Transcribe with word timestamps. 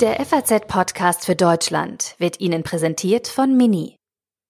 Der 0.00 0.22
FAZ-Podcast 0.26 1.24
für 1.24 1.36
Deutschland 1.36 2.16
wird 2.18 2.38
Ihnen 2.38 2.62
präsentiert 2.62 3.28
von 3.28 3.56
Mini. 3.56 3.96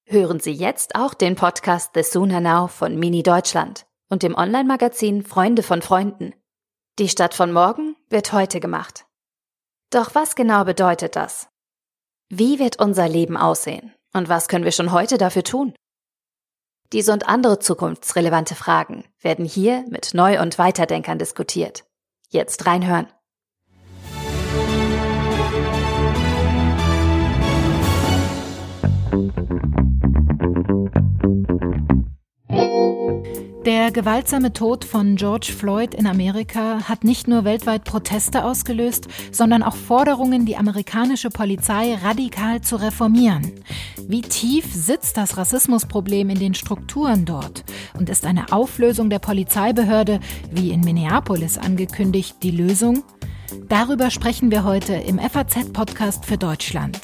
Hören 0.04 0.40
Sie 0.40 0.50
jetzt 0.50 0.96
auch 0.96 1.14
den 1.14 1.37
Podcast 1.37 1.92
The 1.94 2.03
Sooner 2.03 2.40
Now 2.40 2.66
von 2.66 2.98
Mini 2.98 3.22
Deutschland 3.22 3.87
und 4.08 4.24
dem 4.24 4.35
Online-Magazin 4.35 5.24
Freunde 5.24 5.62
von 5.62 5.82
Freunden. 5.82 6.35
Die 6.98 7.08
Stadt 7.08 7.32
von 7.32 7.53
morgen 7.53 7.94
wird 8.10 8.32
heute 8.32 8.58
gemacht. 8.58 9.06
Doch 9.90 10.17
was 10.17 10.35
genau 10.35 10.64
bedeutet 10.64 11.14
das? 11.14 11.49
Wie 12.28 12.58
wird 12.58 12.81
unser 12.81 13.08
Leben 13.08 13.37
aussehen? 13.37 13.94
Und 14.13 14.28
was 14.28 14.49
können 14.49 14.65
wir 14.65 14.72
schon 14.72 14.90
heute 14.90 15.17
dafür 15.17 15.44
tun? 15.44 15.76
Diese 16.92 17.12
und 17.12 17.28
andere 17.28 17.60
zukunftsrelevante 17.60 18.56
Fragen 18.56 19.05
werden 19.20 19.45
hier 19.45 19.84
mit 19.91 20.12
Neu- 20.12 20.41
und 20.42 20.59
Weiterdenkern 20.59 21.20
diskutiert. 21.20 21.84
Jetzt 22.30 22.66
reinhören. 22.66 23.06
Der 33.65 33.91
gewaltsame 33.91 34.52
Tod 34.52 34.84
von 34.84 35.16
George 35.16 35.52
Floyd 35.56 35.95
in 35.95 36.06
Amerika 36.06 36.89
hat 36.89 37.02
nicht 37.02 37.27
nur 37.27 37.45
weltweit 37.45 37.84
Proteste 37.84 38.45
ausgelöst, 38.45 39.09
sondern 39.33 39.62
auch 39.62 39.75
Forderungen, 39.75 40.47
die 40.47 40.56
amerikanische 40.56 41.30
Polizei 41.30 41.95
radikal 41.95 42.61
zu 42.61 42.77
reformieren. 42.77 43.52
Wie 44.06 44.20
tief 44.20 44.66
sitzt 44.73 45.17
das 45.17 45.37
Rassismusproblem 45.37 46.30
in 46.30 46.39
den 46.39 46.55
Strukturen 46.55 47.25
dort? 47.25 47.64
Und 47.98 48.09
ist 48.09 48.25
eine 48.25 48.53
Auflösung 48.53 49.11
der 49.11 49.19
Polizeibehörde, 49.19 50.20
wie 50.53 50.70
in 50.70 50.83
Minneapolis 50.83 51.59
angekündigt, 51.59 52.37
die 52.42 52.53
Lösung? 52.53 53.03
Darüber 53.68 54.10
sprechen 54.10 54.50
wir 54.50 54.64
heute 54.64 54.94
im 54.94 55.19
FAZ-Podcast 55.19 56.25
für 56.25 56.39
Deutschland. 56.39 56.98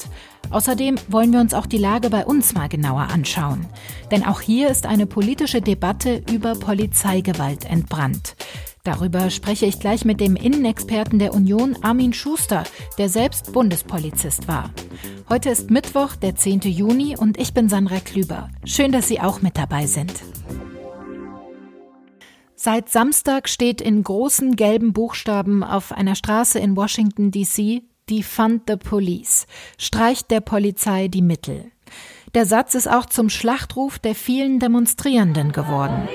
Außerdem 0.49 0.95
wollen 1.07 1.31
wir 1.31 1.39
uns 1.39 1.53
auch 1.53 1.65
die 1.65 1.77
Lage 1.77 2.09
bei 2.09 2.25
uns 2.25 2.53
mal 2.53 2.69
genauer 2.69 3.07
anschauen. 3.11 3.65
Denn 4.11 4.23
auch 4.23 4.41
hier 4.41 4.69
ist 4.69 4.85
eine 4.85 5.05
politische 5.05 5.61
Debatte 5.61 6.21
über 6.31 6.53
Polizeigewalt 6.53 7.65
entbrannt. 7.65 8.35
Darüber 8.83 9.29
spreche 9.29 9.65
ich 9.65 9.79
gleich 9.79 10.03
mit 10.03 10.19
dem 10.19 10.35
Innenexperten 10.35 11.17
der 11.17 11.33
Union, 11.33 11.77
Armin 11.81 12.11
Schuster, 12.11 12.63
der 12.97 13.07
selbst 13.07 13.53
Bundespolizist 13.53 14.47
war. 14.47 14.71
Heute 15.29 15.49
ist 15.49 15.71
Mittwoch, 15.71 16.15
der 16.15 16.35
10. 16.35 16.61
Juni 16.61 17.15
und 17.17 17.39
ich 17.39 17.53
bin 17.53 17.69
Sandra 17.69 17.99
Klüber. 17.99 18.49
Schön, 18.65 18.91
dass 18.91 19.07
Sie 19.07 19.21
auch 19.21 19.41
mit 19.41 19.57
dabei 19.57 19.87
sind. 19.87 20.11
Seit 22.65 22.87
Samstag 22.87 23.49
steht 23.49 23.81
in 23.81 24.05
großen 24.05 24.55
gelben 24.55 24.93
Buchstaben 24.93 25.65
auf 25.65 25.91
einer 25.91 26.15
Straße 26.15 26.59
in 26.59 26.77
Washington, 26.77 27.29
D.C. 27.29 27.81
Defund 28.09 28.61
the 28.69 28.77
Police. 28.77 29.47
Streicht 29.77 30.31
der 30.31 30.39
Polizei 30.39 31.09
die 31.09 31.21
Mittel. 31.21 31.73
Der 32.33 32.45
Satz 32.45 32.73
ist 32.73 32.87
auch 32.87 33.05
zum 33.05 33.27
Schlachtruf 33.27 33.99
der 33.99 34.15
vielen 34.15 34.59
Demonstrierenden 34.59 35.51
geworden. 35.51 36.07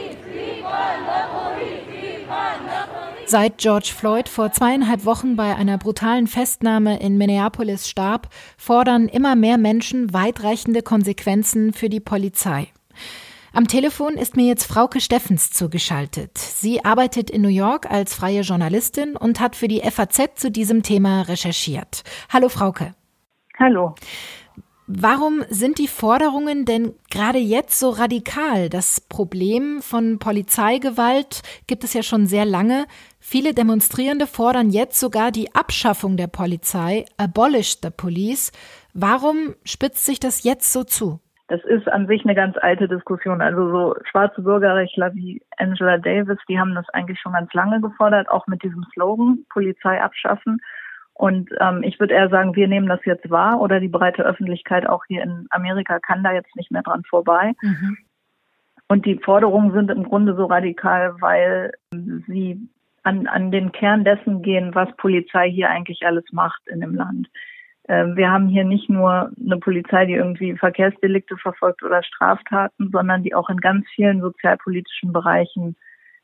Seit 3.26 3.58
George 3.58 3.92
Floyd 3.94 4.30
vor 4.30 4.50
zweieinhalb 4.50 5.04
Wochen 5.04 5.36
bei 5.36 5.54
einer 5.54 5.76
brutalen 5.76 6.26
Festnahme 6.26 6.98
in 6.98 7.19
Minneapolis 7.19 7.91
starb, 7.91 8.30
fordern 8.56 9.08
immer 9.08 9.36
mehr 9.36 9.58
Menschen 9.58 10.14
weitreichende 10.14 10.80
Konsequenzen 10.80 11.74
für 11.74 11.91
die 11.91 12.00
Polizei. 12.00 12.69
Am 13.52 13.66
Telefon 13.66 14.14
ist 14.14 14.36
mir 14.36 14.46
jetzt 14.46 14.64
Frauke 14.64 15.00
Steffens 15.00 15.50
zugeschaltet. 15.50 16.36
Sie 16.36 16.84
arbeitet 16.84 17.30
in 17.30 17.42
New 17.42 17.48
York 17.48 17.91
als 17.91 18.14
freie 18.14 18.42
Journalistin 18.42 19.16
und 19.16 19.41
hat 19.41 19.56
für 19.56 19.68
die 19.68 19.80
FAZ 19.80 20.34
zu 20.36 20.50
diesem 20.50 20.82
Thema 20.82 21.22
recherchiert. 21.22 22.04
Hallo 22.28 22.48
Frauke. 22.50 22.94
Hallo. 23.58 23.94
Warum 24.86 25.44
sind 25.50 25.78
die 25.78 25.88
Forderungen 25.88 26.64
denn 26.64 26.94
gerade 27.10 27.38
jetzt 27.38 27.78
so 27.78 27.91
radikal? 27.91 28.70
Das 28.70 29.03
Problem 29.03 29.82
von 29.82 30.19
Polizeigewalt 30.19 31.42
gibt 31.66 31.84
es 31.84 31.92
ja 31.92 32.03
schon 32.03 32.26
sehr 32.26 32.47
lange. 32.47 32.86
Viele 33.20 33.53
Demonstrierende 33.53 34.26
fordern 34.26 34.70
jetzt 34.70 34.98
sogar 34.98 35.30
die 35.30 35.54
Abschaffung 35.54 36.16
der 36.16 36.28
Polizei, 36.28 37.04
abolish 37.19 37.76
the 37.82 37.91
police. 37.91 38.50
Warum 38.94 39.54
spitzt 39.65 40.06
sich 40.06 40.20
das 40.20 40.42
jetzt 40.42 40.72
so 40.72 40.84
zu? 40.84 41.20
Das 41.48 41.64
ist 41.64 41.88
an 41.88 42.06
sich 42.06 42.25
eine 42.25 42.34
ganz 42.34 42.56
alte 42.59 42.88
Diskussion. 42.88 43.41
Also 43.41 43.70
so 43.70 43.94
schwarze 44.04 44.42
Bürgerrechtler 44.42 45.14
wie 45.14 45.41
Angela 45.56 45.97
Davis, 45.97 46.38
die 46.48 46.59
haben 46.59 46.75
das 46.75 46.88
eigentlich 46.91 47.19
schon 47.20 47.32
ganz 47.32 47.53
lange 47.54 47.81
gefordert, 47.81 48.28
auch 48.28 48.47
mit 48.47 48.62
diesem 48.62 48.84
Slogan 48.92 49.47
Polizei 49.48 50.00
abschaffen. 50.00 50.60
Und 51.14 51.50
ähm, 51.59 51.82
ich 51.82 51.98
würde 51.98 52.14
eher 52.14 52.28
sagen, 52.28 52.54
wir 52.54 52.69
nehmen 52.69 52.86
das 52.86 53.04
jetzt 53.04 53.28
wahr 53.28 53.60
oder 53.60 53.81
die 53.81 53.88
breite 53.88 54.22
Öffentlichkeit 54.22 54.86
auch 54.86 55.04
hier 55.09 55.22
in 55.22 55.47
Amerika 55.50 55.98
kann 55.98 56.22
da 56.22 56.32
jetzt 56.32 56.54
nicht 56.54 56.70
mehr 56.70 56.82
dran 56.82 57.03
vorbei. 57.09 57.54
Mhm. 57.62 57.97
Und 58.86 59.04
die 59.04 59.19
Forderungen 59.19 59.72
sind 59.72 59.91
im 59.91 60.04
Grunde 60.04 60.36
so 60.36 60.44
radikal, 60.47 61.16
weil 61.20 61.72
sie 61.92 62.69
an, 63.03 63.26
an 63.26 63.50
den 63.50 63.72
Kern 63.72 64.04
dessen 64.04 64.42
gehen, 64.42 64.75
was 64.75 64.94
Polizei 64.97 65.50
hier 65.50 65.70
eigentlich 65.70 66.06
alles 66.06 66.25
macht 66.30 66.66
in 66.69 66.80
dem 66.80 66.94
Land. 66.94 67.28
Ähm, 67.88 68.16
wir 68.16 68.31
haben 68.31 68.49
hier 68.49 68.65
nicht 68.65 68.88
nur 68.88 69.31
eine 69.43 69.59
Polizei, 69.59 70.06
die 70.06 70.15
irgendwie 70.15 70.56
Verkehrsdelikte 70.56 71.37
verfolgt 71.37 71.82
oder 71.82 72.03
Straftaten, 72.03 72.91
sondern 72.93 73.22
die 73.22 73.34
auch 73.34 73.49
in 73.49 73.59
ganz 73.59 73.87
vielen 73.94 74.21
sozialpolitischen 74.21 75.12
Bereichen 75.12 75.76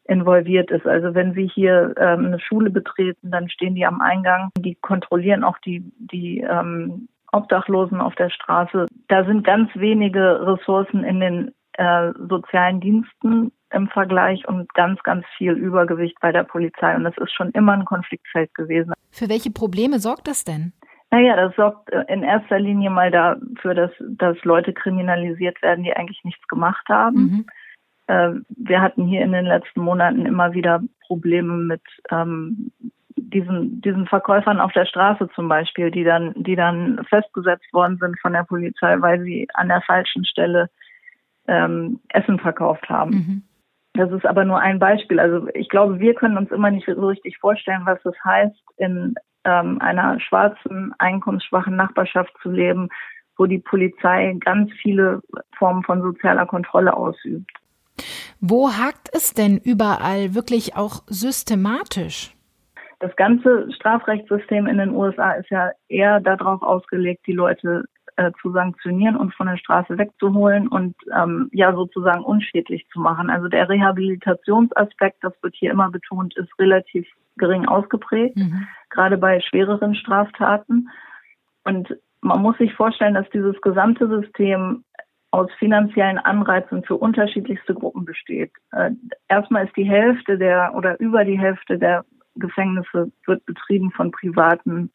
involviert 0.04 0.70
ist. 0.70 0.86
Also 0.86 1.14
wenn 1.14 1.32
Sie 1.32 1.46
hier 1.46 1.94
ähm, 1.98 2.26
eine 2.26 2.40
Schule 2.40 2.70
betreten, 2.70 3.30
dann 3.30 3.48
stehen 3.48 3.74
die 3.74 3.86
am 3.86 4.02
Eingang, 4.02 4.50
die 4.58 4.74
kontrollieren 4.74 5.44
auch 5.44 5.58
die, 5.58 5.82
die 5.96 6.40
ähm, 6.40 7.08
Obdachlosen 7.32 8.00
auf 8.00 8.14
der 8.14 8.28
Straße. 8.28 8.86
Da 9.08 9.24
sind 9.24 9.44
ganz 9.44 9.70
wenige 9.74 10.46
Ressourcen 10.46 11.02
in 11.02 11.20
den 11.20 11.54
äh, 11.72 12.12
sozialen 12.28 12.80
Diensten 12.80 13.52
im 13.70 13.88
Vergleich 13.88 14.46
und 14.46 14.72
ganz, 14.74 15.02
ganz 15.02 15.24
viel 15.36 15.52
Übergewicht 15.52 16.20
bei 16.20 16.30
der 16.30 16.44
Polizei. 16.44 16.94
Und 16.94 17.04
das 17.04 17.16
ist 17.18 17.32
schon 17.32 17.50
immer 17.50 17.72
ein 17.72 17.84
Konfliktfeld 17.84 18.54
gewesen. 18.54 18.92
Für 19.10 19.28
welche 19.28 19.50
Probleme 19.50 19.98
sorgt 19.98 20.28
das 20.28 20.44
denn? 20.44 20.72
Naja, 21.14 21.36
das 21.36 21.54
sorgt 21.54 21.92
äh, 21.92 22.04
in 22.08 22.24
erster 22.24 22.58
Linie 22.58 22.90
mal 22.90 23.08
dafür, 23.12 23.74
dass, 23.74 23.92
dass 24.00 24.36
Leute 24.42 24.72
kriminalisiert 24.72 25.62
werden, 25.62 25.84
die 25.84 25.92
eigentlich 25.92 26.24
nichts 26.24 26.48
gemacht 26.48 26.84
haben. 26.88 27.16
Mhm. 27.16 27.46
Äh, 28.08 28.40
wir 28.48 28.80
hatten 28.80 29.06
hier 29.06 29.22
in 29.22 29.30
den 29.30 29.44
letzten 29.44 29.80
Monaten 29.80 30.26
immer 30.26 30.54
wieder 30.54 30.82
Probleme 31.06 31.54
mit 31.54 31.82
ähm, 32.10 32.72
diesen, 33.14 33.80
diesen 33.80 34.08
Verkäufern 34.08 34.58
auf 34.58 34.72
der 34.72 34.86
Straße 34.86 35.28
zum 35.36 35.48
Beispiel, 35.48 35.92
die 35.92 36.02
dann, 36.02 36.34
die 36.34 36.56
dann 36.56 37.04
festgesetzt 37.08 37.72
worden 37.72 37.96
sind 37.98 38.18
von 38.18 38.32
der 38.32 38.42
Polizei, 38.42 39.00
weil 39.00 39.22
sie 39.22 39.46
an 39.54 39.68
der 39.68 39.82
falschen 39.82 40.24
Stelle 40.24 40.68
ähm, 41.46 42.00
Essen 42.08 42.40
verkauft 42.40 42.88
haben. 42.88 43.10
Mhm. 43.12 43.42
Das 43.92 44.10
ist 44.10 44.26
aber 44.26 44.44
nur 44.44 44.58
ein 44.58 44.80
Beispiel. 44.80 45.20
Also 45.20 45.46
ich 45.54 45.68
glaube, 45.68 46.00
wir 46.00 46.14
können 46.14 46.38
uns 46.38 46.50
immer 46.50 46.72
nicht 46.72 46.86
so 46.86 47.06
richtig 47.06 47.38
vorstellen, 47.38 47.82
was 47.84 48.02
das 48.02 48.16
heißt, 48.24 48.56
in 48.78 49.14
ähm, 49.44 49.80
einer 49.80 50.20
schwarzen, 50.20 50.94
einkommensschwachen 50.98 51.76
Nachbarschaft 51.76 52.32
zu 52.42 52.50
leben, 52.50 52.88
wo 53.36 53.46
die 53.46 53.58
Polizei 53.58 54.36
ganz 54.40 54.70
viele 54.80 55.20
Formen 55.58 55.82
von 55.82 56.02
sozialer 56.02 56.46
Kontrolle 56.46 56.96
ausübt. 56.96 57.50
Wo 58.40 58.70
hakt 58.70 59.08
es 59.12 59.34
denn 59.34 59.58
überall 59.58 60.34
wirklich 60.34 60.76
auch 60.76 61.02
systematisch? 61.06 62.34
Das 63.00 63.14
ganze 63.16 63.70
Strafrechtssystem 63.72 64.66
in 64.66 64.78
den 64.78 64.90
USA 64.90 65.32
ist 65.32 65.50
ja 65.50 65.70
eher 65.88 66.20
darauf 66.20 66.62
ausgelegt, 66.62 67.26
die 67.26 67.32
Leute 67.32 67.84
äh, 68.16 68.30
zu 68.40 68.52
sanktionieren 68.52 69.16
und 69.16 69.34
von 69.34 69.46
der 69.46 69.56
Straße 69.56 69.98
wegzuholen 69.98 70.68
und 70.68 70.94
ähm, 71.16 71.50
ja 71.52 71.74
sozusagen 71.74 72.24
unschädlich 72.24 72.86
zu 72.92 73.00
machen. 73.00 73.30
Also 73.30 73.48
der 73.48 73.68
Rehabilitationsaspekt, 73.68 75.18
das 75.22 75.32
wird 75.42 75.54
hier 75.56 75.72
immer 75.72 75.90
betont, 75.90 76.36
ist 76.36 76.48
relativ 76.58 77.06
gering 77.36 77.66
ausgeprägt, 77.66 78.36
mhm. 78.36 78.68
Gerade 78.94 79.18
bei 79.18 79.40
schwereren 79.40 79.94
Straftaten. 79.94 80.88
Und 81.64 81.96
man 82.20 82.40
muss 82.40 82.56
sich 82.58 82.72
vorstellen, 82.74 83.14
dass 83.14 83.28
dieses 83.30 83.60
gesamte 83.60 84.08
System 84.08 84.84
aus 85.30 85.50
finanziellen 85.58 86.18
Anreizen 86.18 86.84
für 86.84 86.96
unterschiedlichste 86.96 87.74
Gruppen 87.74 88.04
besteht. 88.04 88.52
Äh, 88.72 88.92
erstmal 89.28 89.66
ist 89.66 89.76
die 89.76 89.84
Hälfte 89.84 90.38
der 90.38 90.74
oder 90.74 90.98
über 91.00 91.24
die 91.24 91.38
Hälfte 91.38 91.78
der 91.78 92.04
Gefängnisse 92.36 93.10
wird 93.26 93.44
betrieben 93.44 93.90
von 93.90 94.10
privaten 94.10 94.90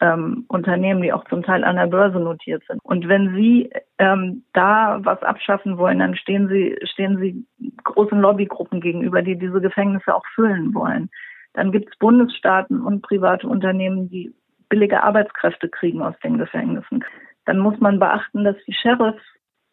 ähm, 0.00 0.44
Unternehmen, 0.48 1.02
die 1.02 1.12
auch 1.12 1.24
zum 1.28 1.42
Teil 1.42 1.64
an 1.64 1.76
der 1.76 1.86
Börse 1.86 2.18
notiert 2.18 2.62
sind. 2.66 2.80
Und 2.82 3.08
wenn 3.08 3.34
Sie 3.34 3.70
ähm, 3.98 4.44
da 4.52 5.00
was 5.02 5.22
abschaffen 5.22 5.78
wollen, 5.78 5.98
dann 5.98 6.16
stehen 6.16 6.48
Sie 6.48 6.76
stehen 6.84 7.18
Sie 7.18 7.46
großen 7.84 8.18
Lobbygruppen 8.18 8.80
gegenüber, 8.80 9.22
die 9.22 9.36
diese 9.36 9.60
Gefängnisse 9.60 10.14
auch 10.14 10.24
füllen 10.34 10.74
wollen. 10.74 11.10
Dann 11.54 11.72
gibt 11.72 11.88
es 11.90 11.98
Bundesstaaten 11.98 12.82
und 12.82 13.02
private 13.02 13.48
Unternehmen, 13.48 14.10
die 14.10 14.34
billige 14.68 15.02
Arbeitskräfte 15.02 15.68
kriegen 15.68 16.02
aus 16.02 16.14
den 16.22 16.38
Gefängnissen. 16.38 17.04
Dann 17.46 17.58
muss 17.58 17.78
man 17.80 17.98
beachten, 17.98 18.44
dass 18.44 18.56
die 18.66 18.74
Sheriffs 18.74 19.22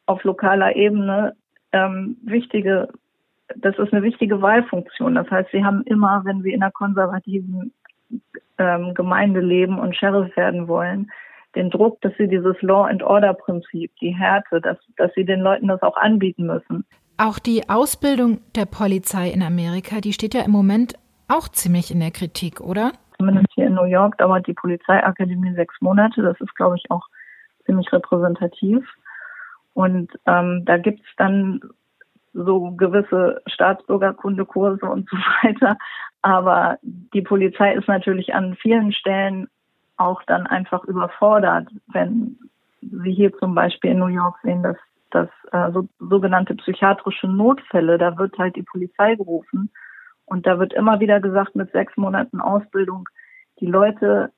auf 0.06 0.24
lokaler 0.24 0.76
Ebene 0.76 1.36
ähm, 1.72 2.18
wichtige, 2.24 2.90
das 3.56 3.78
ist 3.78 3.94
eine 3.94 4.04
wichtige 4.04 4.42
Wahlfunktion. 4.42 5.16
Das 5.16 5.30
heißt, 5.30 5.50
sie 5.52 5.64
haben 5.64 5.84
immer, 5.84 6.22
wenn 6.26 6.42
sie 6.42 6.54
in 6.54 6.62
einer 6.62 6.72
konservativen 6.72 7.74
ähm, 8.58 8.94
Gemeinde 8.94 9.40
leben 9.40 9.80
und 9.80 9.96
Sheriff 9.96 10.36
werden 10.36 10.68
wollen, 10.68 11.12
den 11.56 11.70
Druck, 11.70 12.00
dass 12.02 12.14
sie 12.18 12.28
dieses 12.28 12.62
Law 12.62 12.86
and 12.86 13.04
Order 13.04 13.34
Prinzip, 13.34 13.92
die 14.02 14.16
Härte, 14.16 14.62
dass, 14.62 14.78
dass 14.98 15.12
sie 15.16 15.26
den 15.26 15.42
Leuten 15.42 15.68
das 15.68 15.82
auch 15.82 15.98
anbieten 15.98 16.46
müssen. 16.46 16.86
Auch 17.18 17.40
die 17.40 17.70
Ausbildung 17.70 18.42
der 18.56 18.66
Polizei 18.66 19.30
in 19.30 19.44
Amerika, 19.44 20.00
die 20.00 20.14
steht 20.14 20.34
ja 20.34 20.44
im 20.44 20.52
Moment 20.52 20.96
auch 21.32 21.48
ziemlich 21.50 21.92
in 21.92 22.00
der 22.00 22.12
Kritik, 22.12 22.62
oder? 22.62 22.92
Zumindest 23.18 23.48
hier 23.54 23.68
in 23.68 23.76
New 23.76 23.86
York 23.86 24.18
dauert 24.18 24.48
die 24.48 24.54
Polizeiakademie 24.54 25.54
sechs 25.54 25.76
Monate. 25.82 26.22
Das 26.22 26.40
ist, 26.42 26.56
glaube 26.56 26.78
ich, 26.78 26.90
auch 26.90 27.08
ziemlich 27.66 27.92
repräsentativ. 27.92 28.84
Und 29.74 30.12
ähm, 30.26 30.64
da 30.66 30.78
gibt's 30.78 31.08
dann 31.18 31.62
so 32.34 32.72
gewisse 32.72 33.42
Staatsbürgerkundekurse 33.48 34.86
und 34.86 35.10
so 35.10 35.18
weiter. 35.44 35.78
Aber 36.22 36.78
die 36.84 37.22
Polizei 37.22 37.74
ist 37.74 37.88
natürlich 37.88 38.34
an 38.34 38.56
vielen 38.56 38.92
Stellen 38.94 39.48
auch 39.98 40.24
dann 40.24 40.48
einfach 40.48 40.84
überfordert, 40.86 41.68
wenn 41.88 42.38
Sie 42.82 43.12
hier 43.12 43.32
zum 43.38 43.54
Beispiel 43.54 43.92
in 43.92 44.00
New 44.00 44.08
York 44.08 44.38
sehen, 44.42 44.64
dass, 44.64 44.78
dass 45.12 45.30
äh, 45.52 45.72
so, 45.72 45.88
sogenannte 46.00 46.56
psychiatrische 46.56 47.28
Notfälle, 47.28 48.00
da 48.00 48.18
wird 48.18 48.36
halt 48.40 48.56
die 48.56 48.64
Polizei 48.64 49.14
gerufen 49.14 49.70
und 50.32 50.48
da 50.48 50.60
wird 50.60 50.72
immer 50.72 51.02
wieder 51.02 51.20
gesagt, 51.20 51.58
mit 51.58 51.74
sechs 51.74 51.98
Monaten 51.98 52.40
Ausbildung, 52.40 53.10
die 53.60 53.66
Leute 53.66 54.32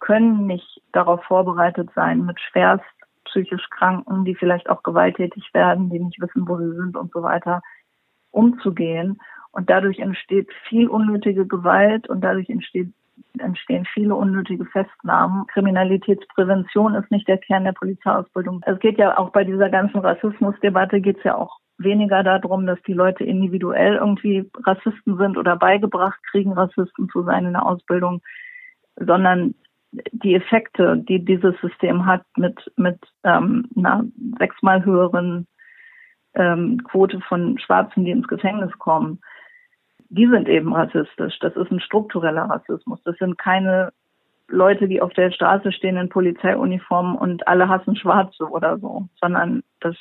können 0.00 0.44
nicht 0.44 0.82
darauf 0.90 1.22
vorbereitet 1.22 1.88
sein, 1.94 2.26
mit 2.26 2.40
schwerst 2.40 2.82
psychisch 3.26 3.70
Kranken, 3.70 4.24
die 4.24 4.34
vielleicht 4.34 4.68
auch 4.68 4.82
gewalttätig 4.82 5.48
werden, 5.54 5.88
die 5.88 6.00
nicht 6.00 6.20
wissen, 6.20 6.48
wo 6.48 6.56
sie 6.56 6.74
sind 6.74 6.96
und 6.96 7.12
so 7.12 7.22
weiter, 7.22 7.62
umzugehen. 8.32 9.20
Und 9.52 9.70
dadurch 9.70 10.00
entsteht 10.00 10.48
viel 10.68 10.88
unnötige 10.88 11.46
Gewalt 11.46 12.08
und 12.08 12.22
dadurch 12.22 12.50
entsteht, 12.50 12.92
entstehen 13.38 13.86
viele 13.94 14.16
unnötige 14.16 14.64
Festnahmen. 14.64 15.46
Kriminalitätsprävention 15.46 16.96
ist 16.96 17.12
nicht 17.12 17.28
der 17.28 17.38
Kern 17.38 17.62
der 17.62 17.72
Polizeiausbildung. 17.72 18.64
Es 18.66 18.80
geht 18.80 18.98
ja 18.98 19.16
auch 19.16 19.30
bei 19.30 19.44
dieser 19.44 19.70
ganzen 19.70 20.00
Rassismusdebatte 20.00 21.00
geht 21.00 21.18
es 21.18 21.24
ja 21.24 21.36
auch 21.36 21.60
weniger 21.78 22.22
darum, 22.22 22.66
dass 22.66 22.80
die 22.82 22.92
Leute 22.92 23.24
individuell 23.24 23.96
irgendwie 23.96 24.50
Rassisten 24.64 25.16
sind 25.18 25.36
oder 25.36 25.56
beigebracht 25.56 26.18
kriegen, 26.30 26.52
Rassisten 26.52 27.08
zu 27.10 27.22
sein 27.22 27.46
in 27.46 27.52
der 27.52 27.66
Ausbildung, 27.66 28.22
sondern 28.96 29.54
die 30.12 30.34
Effekte, 30.34 30.96
die 30.96 31.24
dieses 31.24 31.58
System 31.60 32.06
hat 32.06 32.24
mit, 32.36 32.70
mit 32.76 32.98
ähm, 33.24 33.68
einer 33.76 34.04
sechsmal 34.38 34.84
höheren 34.84 35.46
ähm, 36.34 36.82
Quote 36.84 37.20
von 37.20 37.58
Schwarzen, 37.58 38.04
die 38.04 38.10
ins 38.10 38.28
Gefängnis 38.28 38.72
kommen, 38.78 39.20
die 40.08 40.26
sind 40.28 40.48
eben 40.48 40.72
rassistisch. 40.72 41.38
Das 41.40 41.56
ist 41.56 41.70
ein 41.70 41.80
struktureller 41.80 42.44
Rassismus. 42.44 43.02
Das 43.04 43.16
sind 43.16 43.38
keine 43.38 43.92
Leute, 44.48 44.86
die 44.86 45.02
auf 45.02 45.12
der 45.14 45.32
Straße 45.32 45.72
stehen 45.72 45.96
in 45.96 46.08
Polizeiuniformen 46.08 47.16
und 47.16 47.48
alle 47.48 47.68
hassen 47.68 47.96
Schwarze 47.96 48.44
oder 48.44 48.78
so, 48.78 49.08
sondern 49.20 49.62
das 49.80 49.96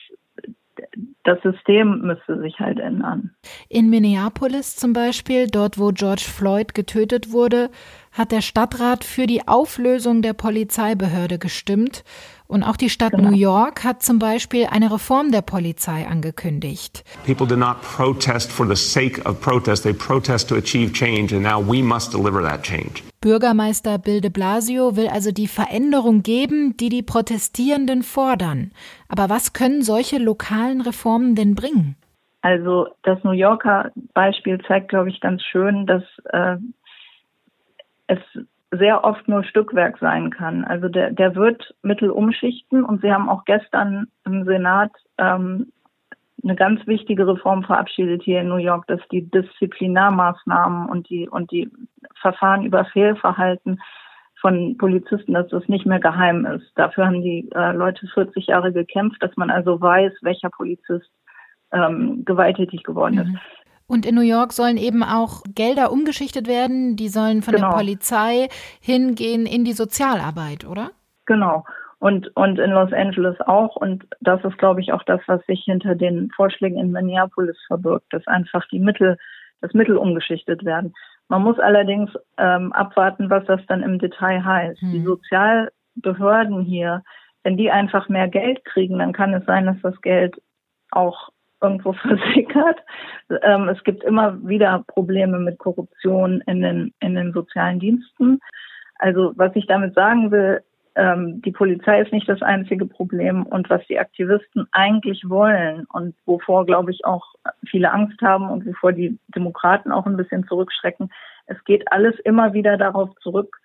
das 1.24 1.42
System 1.42 2.02
müsste 2.02 2.40
sich 2.40 2.60
halt 2.60 2.80
ändern. 2.80 3.32
In 3.70 3.90
Minneapolis 3.90 4.76
zum 4.76 4.94
Beispiel, 4.94 5.48
dort 5.48 5.78
wo 5.78 5.90
George 5.90 6.26
Floyd 6.26 6.74
getötet 6.74 7.32
wurde, 7.32 7.70
hat 8.12 8.32
der 8.32 8.42
Stadtrat 8.42 9.04
für 9.04 9.28
die 9.28 9.48
Auflösung 9.48 10.22
der 10.22 10.34
Polizeibehörde 10.34 11.38
gestimmt. 11.40 12.04
Und 12.48 12.64
auch 12.64 12.78
die 12.78 12.90
Stadt 12.90 13.12
genau. 13.12 13.30
New 13.30 13.36
York 13.36 13.84
hat 13.84 14.04
zum 14.04 14.20
Beispiel 14.20 14.68
eine 14.70 14.92
Reform 14.92 15.32
der 15.32 15.42
Polizei 15.42 16.08
angekündigt. 16.08 17.04
People 17.26 17.48
do 17.48 17.56
not 17.56 17.82
protest 17.82 18.52
for 18.52 18.68
the 18.68 18.76
sake 18.76 19.22
of 19.28 19.42
protest. 19.42 19.84
They 19.84 19.94
protest 19.94 20.50
to 20.50 20.56
achieve 20.56 20.94
change 20.94 21.36
and 21.36 21.44
now 21.44 21.60
we 21.60 21.82
must 21.82 22.14
deliver 22.14 22.42
that 22.44 22.64
change. 22.64 23.04
Bürgermeister 23.22 23.98
Bill 23.98 24.22
de 24.22 24.30
Blasio 24.30 24.96
will 24.96 25.08
also 25.08 25.32
die 25.32 25.48
Veränderung 25.48 26.22
geben, 26.22 26.78
die 26.78 26.90
die 26.90 27.02
Protestierenden 27.02 28.04
fordern. 28.04 28.72
Aber 29.10 29.30
was 29.30 29.54
können 29.54 29.82
solche 29.82 30.20
lokalen 30.20 30.82
Reformen 30.82 31.34
denn 31.34 31.56
bringen? 31.56 31.96
Also 32.42 32.88
das 33.02 33.24
New 33.24 33.32
Yorker 33.32 33.92
Beispiel 34.14 34.62
zeigt, 34.68 34.90
glaube 34.90 35.10
ich, 35.10 35.20
ganz 35.20 35.42
schön, 35.42 35.88
dass 35.88 36.04
äh, 36.26 36.58
es 38.06 38.20
sehr 38.78 39.04
oft 39.04 39.28
nur 39.28 39.44
Stückwerk 39.44 39.98
sein 40.00 40.30
kann. 40.30 40.64
Also 40.64 40.88
der, 40.88 41.12
der 41.12 41.36
wird 41.36 41.76
Mittel 41.82 42.10
umschichten 42.10 42.84
und 42.84 43.02
Sie 43.02 43.12
haben 43.12 43.30
auch 43.30 43.46
gestern 43.46 44.08
im 44.26 44.46
Senat 44.46 44.92
ähm, 45.18 45.72
eine 46.44 46.56
ganz 46.56 46.86
wichtige 46.86 47.28
Reform 47.28 47.64
verabschiedet 47.64 48.24
hier 48.24 48.42
in 48.42 48.50
New 48.50 48.58
York, 48.58 48.86
dass 48.88 49.02
die 49.12 49.30
Disziplinarmaßnahmen 49.30 50.88
und 50.88 51.10
die 51.10 51.28
und 51.28 51.52
die 51.52 51.72
Verfahren 52.22 52.66
über 52.66 52.86
Fehlverhalten 52.86 53.82
von 54.40 54.78
Polizisten, 54.78 55.34
dass 55.34 55.48
das 55.48 55.68
nicht 55.68 55.88
mehr 55.88 56.00
geheim 56.00 56.46
ist. 56.46 56.72
Dafür 56.76 57.08
haben 57.08 57.24
die 57.24 57.50
äh, 57.56 57.72
Leute 57.72 58.06
40 58.08 58.48
Jahre 58.48 58.72
gekämpft, 58.72 59.24
dass 59.24 59.36
man 59.38 59.50
also 59.50 59.82
weiß, 59.82 60.14
welcher 60.22 60.50
Polizist 60.50 61.10
ähm, 61.72 62.24
gewalttätig 62.26 62.84
geworden 62.84 63.18
ist. 63.18 63.65
Und 63.88 64.06
in 64.06 64.16
New 64.16 64.22
York 64.22 64.54
sollen 64.54 64.78
eben 64.78 65.04
auch 65.04 65.44
Gelder 65.54 65.92
umgeschichtet 65.92 66.48
werden, 66.48 66.96
die 66.96 67.10
sollen 67.10 67.42
von 67.42 67.56
genau. 67.56 67.70
der 67.70 67.78
Polizei 67.78 68.48
hingehen 68.82 69.46
in 69.46 69.64
die 69.64 69.74
Sozialarbeit, 69.74 70.66
oder? 70.66 70.92
Genau 71.26 71.64
und, 72.06 72.36
und 72.36 72.60
in 72.60 72.70
Los 72.70 72.94
Angeles 72.94 73.36
auch. 73.42 73.76
Und 73.76 74.06
das 74.22 74.44
ist, 74.44 74.60
glaube 74.60 74.80
ich, 74.82 74.94
auch 74.94 75.02
das, 75.04 75.22
was 75.26 75.44
sich 75.48 75.64
hinter 75.64 75.96
den 75.96 76.30
Vorschlägen 76.36 76.78
in 76.78 76.92
Minneapolis 76.92 77.58
verbirgt, 77.68 78.06
dass 78.12 78.28
einfach 78.28 78.64
die 78.72 78.78
Mittel, 78.78 79.18
das 79.62 79.74
Mittel 79.74 79.98
umgeschichtet 79.98 80.64
werden. 80.66 80.94
Man 81.30 81.42
muss 81.42 81.58
allerdings 81.58 82.12
ähm, 82.38 82.72
abwarten, 82.74 83.32
was 83.32 83.44
das 83.46 83.62
dann 83.68 83.82
im 83.82 83.98
Detail 83.98 84.46
heißt. 84.46 84.82
Hm. 84.82 84.92
Die 84.92 85.02
Sozialbehörden 85.02 86.62
hier, 86.62 87.04
wenn 87.42 87.58
die 87.58 87.72
einfach 87.72 88.08
mehr 88.08 88.28
Geld 88.28 88.64
kriegen, 88.66 89.00
dann 89.00 89.12
kann 89.12 89.34
es 89.34 89.46
sein, 89.46 89.66
dass 89.66 89.82
das 89.82 90.00
Geld 90.02 90.40
auch 90.92 91.30
irgendwo 91.62 91.94
versickert. 91.94 92.80
Ähm, 93.42 93.70
es 93.70 93.84
gibt 93.84 94.04
immer 94.04 94.38
wieder 94.48 94.84
Probleme 94.88 95.40
mit 95.40 95.58
Korruption 95.58 96.42
in 96.48 96.62
den, 96.62 96.94
in 97.00 97.16
den 97.16 97.34
sozialen 97.34 97.80
Diensten. 97.80 98.40
Also 99.00 99.34
was 99.36 99.56
ich 99.56 99.68
damit 99.68 99.94
sagen 99.94 100.32
will, 100.32 100.62
ähm, 100.96 101.42
die 101.42 101.52
Polizei 101.52 102.02
ist 102.02 102.14
nicht 102.14 102.30
das 102.30 102.42
einzige 102.42 102.86
Problem 102.86 103.46
und 103.46 103.70
was 103.70 103.86
die 103.88 104.00
Aktivisten 104.00 104.66
eigentlich 104.72 105.24
wollen 105.28 105.86
und 105.92 106.16
wovor, 106.26 106.66
glaube 106.66 106.92
ich, 106.92 107.04
auch 107.04 107.34
viele 107.68 107.92
Angst 107.92 108.22
haben 108.22 108.50
und 108.50 108.66
wovor 108.66 108.94
die 108.94 109.20
Demokraten 109.36 109.92
auch 109.92 110.06
ein 110.06 110.16
bisschen 110.16 110.48
zurückschrecken. 110.48 111.12
Es 111.48 111.62
geht 111.66 111.92
alles 111.92 112.18
immer 112.24 112.54
wieder 112.54 112.78
darauf 112.78 113.10
zurück, 113.22 113.58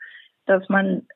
dass 0.46 0.68
man 0.68 1.06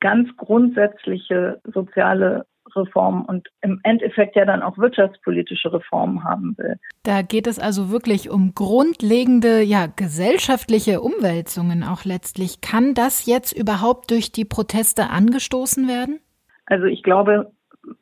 ganz 0.00 0.28
grundsätzliche 0.36 1.60
soziale 1.64 2.44
Reformen 2.76 3.24
und 3.24 3.48
im 3.60 3.80
Endeffekt 3.82 4.36
ja 4.36 4.44
dann 4.44 4.62
auch 4.62 4.78
wirtschaftspolitische 4.78 5.72
Reformen 5.72 6.24
haben 6.24 6.56
will. 6.58 6.76
Da 7.02 7.22
geht 7.22 7.46
es 7.46 7.58
also 7.58 7.90
wirklich 7.90 8.30
um 8.30 8.54
grundlegende, 8.54 9.62
ja, 9.62 9.86
gesellschaftliche 9.86 11.00
Umwälzungen 11.00 11.82
auch 11.84 12.04
letztlich. 12.04 12.60
Kann 12.60 12.94
das 12.94 13.26
jetzt 13.26 13.52
überhaupt 13.52 14.10
durch 14.10 14.32
die 14.32 14.44
Proteste 14.44 15.10
angestoßen 15.10 15.88
werden? 15.88 16.20
Also 16.66 16.84
ich 16.86 17.02
glaube, 17.02 17.52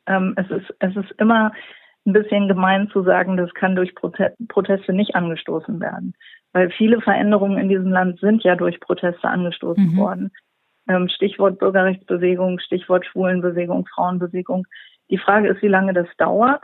ähm, 0.05 0.35
es 0.37 0.49
ist, 0.49 0.73
es 0.79 0.95
ist 0.95 1.11
immer 1.17 1.51
ein 2.05 2.13
bisschen 2.13 2.47
gemein 2.47 2.89
zu 2.91 3.03
sagen, 3.03 3.37
das 3.37 3.53
kann 3.53 3.75
durch 3.75 3.93
Proteste 3.95 4.93
nicht 4.93 5.15
angestoßen 5.15 5.79
werden. 5.79 6.13
Weil 6.53 6.71
viele 6.71 6.99
Veränderungen 6.99 7.57
in 7.57 7.69
diesem 7.69 7.91
Land 7.91 8.19
sind 8.19 8.43
ja 8.43 8.55
durch 8.55 8.79
Proteste 8.79 9.27
angestoßen 9.27 9.93
mhm. 9.93 9.97
worden. 9.97 10.31
Ähm, 10.87 11.09
Stichwort 11.09 11.59
Bürgerrechtsbewegung, 11.59 12.59
Stichwort 12.59 13.05
Schwulenbewegung, 13.05 13.85
Frauenbewegung. 13.87 14.65
Die 15.09 15.17
Frage 15.17 15.49
ist, 15.49 15.61
wie 15.61 15.67
lange 15.67 15.93
das 15.93 16.07
dauert. 16.17 16.63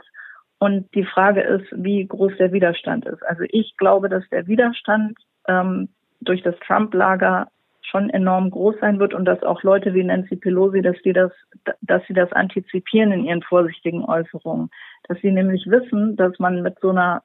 Und 0.58 0.92
die 0.94 1.04
Frage 1.04 1.40
ist, 1.42 1.66
wie 1.72 2.04
groß 2.04 2.32
der 2.38 2.52
Widerstand 2.52 3.06
ist. 3.06 3.24
Also 3.24 3.44
ich 3.48 3.76
glaube, 3.76 4.08
dass 4.08 4.28
der 4.30 4.46
Widerstand 4.48 5.16
ähm, 5.46 5.88
durch 6.20 6.42
das 6.42 6.56
Trump-Lager 6.66 7.48
schon 7.82 8.10
enorm 8.10 8.50
groß 8.50 8.76
sein 8.80 8.98
wird 8.98 9.14
und 9.14 9.24
dass 9.24 9.42
auch 9.42 9.62
Leute 9.62 9.94
wie 9.94 10.04
Nancy 10.04 10.36
Pelosi, 10.36 10.82
dass 10.82 10.96
die 11.04 11.12
das, 11.12 11.32
dass 11.80 12.02
sie 12.06 12.12
das 12.12 12.32
antizipieren 12.32 13.12
in 13.12 13.24
ihren 13.24 13.42
vorsichtigen 13.42 14.04
Äußerungen, 14.04 14.70
dass 15.04 15.18
sie 15.20 15.30
nämlich 15.30 15.66
wissen, 15.66 16.16
dass 16.16 16.38
man 16.38 16.62
mit 16.62 16.78
so 16.80 16.90
einer 16.90 17.22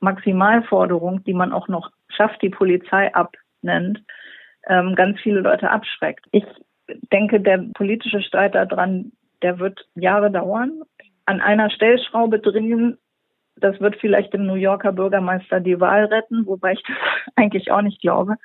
Maximalforderung, 0.00 1.22
die 1.24 1.34
man 1.34 1.52
auch 1.52 1.68
noch 1.68 1.90
schafft, 2.08 2.42
die 2.42 2.50
Polizei 2.50 3.14
abnennt, 3.14 4.02
ähm, 4.68 4.94
ganz 4.94 5.18
viele 5.20 5.40
Leute 5.40 5.70
abschreckt. 5.70 6.26
Ich 6.32 6.44
denke, 7.12 7.40
der 7.40 7.64
politische 7.74 8.22
Streit 8.22 8.54
daran, 8.54 9.12
der 9.42 9.58
wird 9.58 9.86
Jahre 9.94 10.30
dauern. 10.30 10.82
An 11.26 11.40
einer 11.40 11.70
Stellschraube 11.70 12.40
drehen, 12.40 12.98
das 13.56 13.80
wird 13.80 13.96
vielleicht 14.00 14.32
dem 14.32 14.46
New 14.46 14.54
Yorker 14.54 14.92
Bürgermeister 14.92 15.60
die 15.60 15.80
Wahl 15.80 16.04
retten, 16.06 16.46
wobei 16.46 16.72
ich 16.72 16.82
das 16.82 16.96
eigentlich 17.36 17.70
auch 17.70 17.82
nicht 17.82 18.00
glaube. 18.00 18.36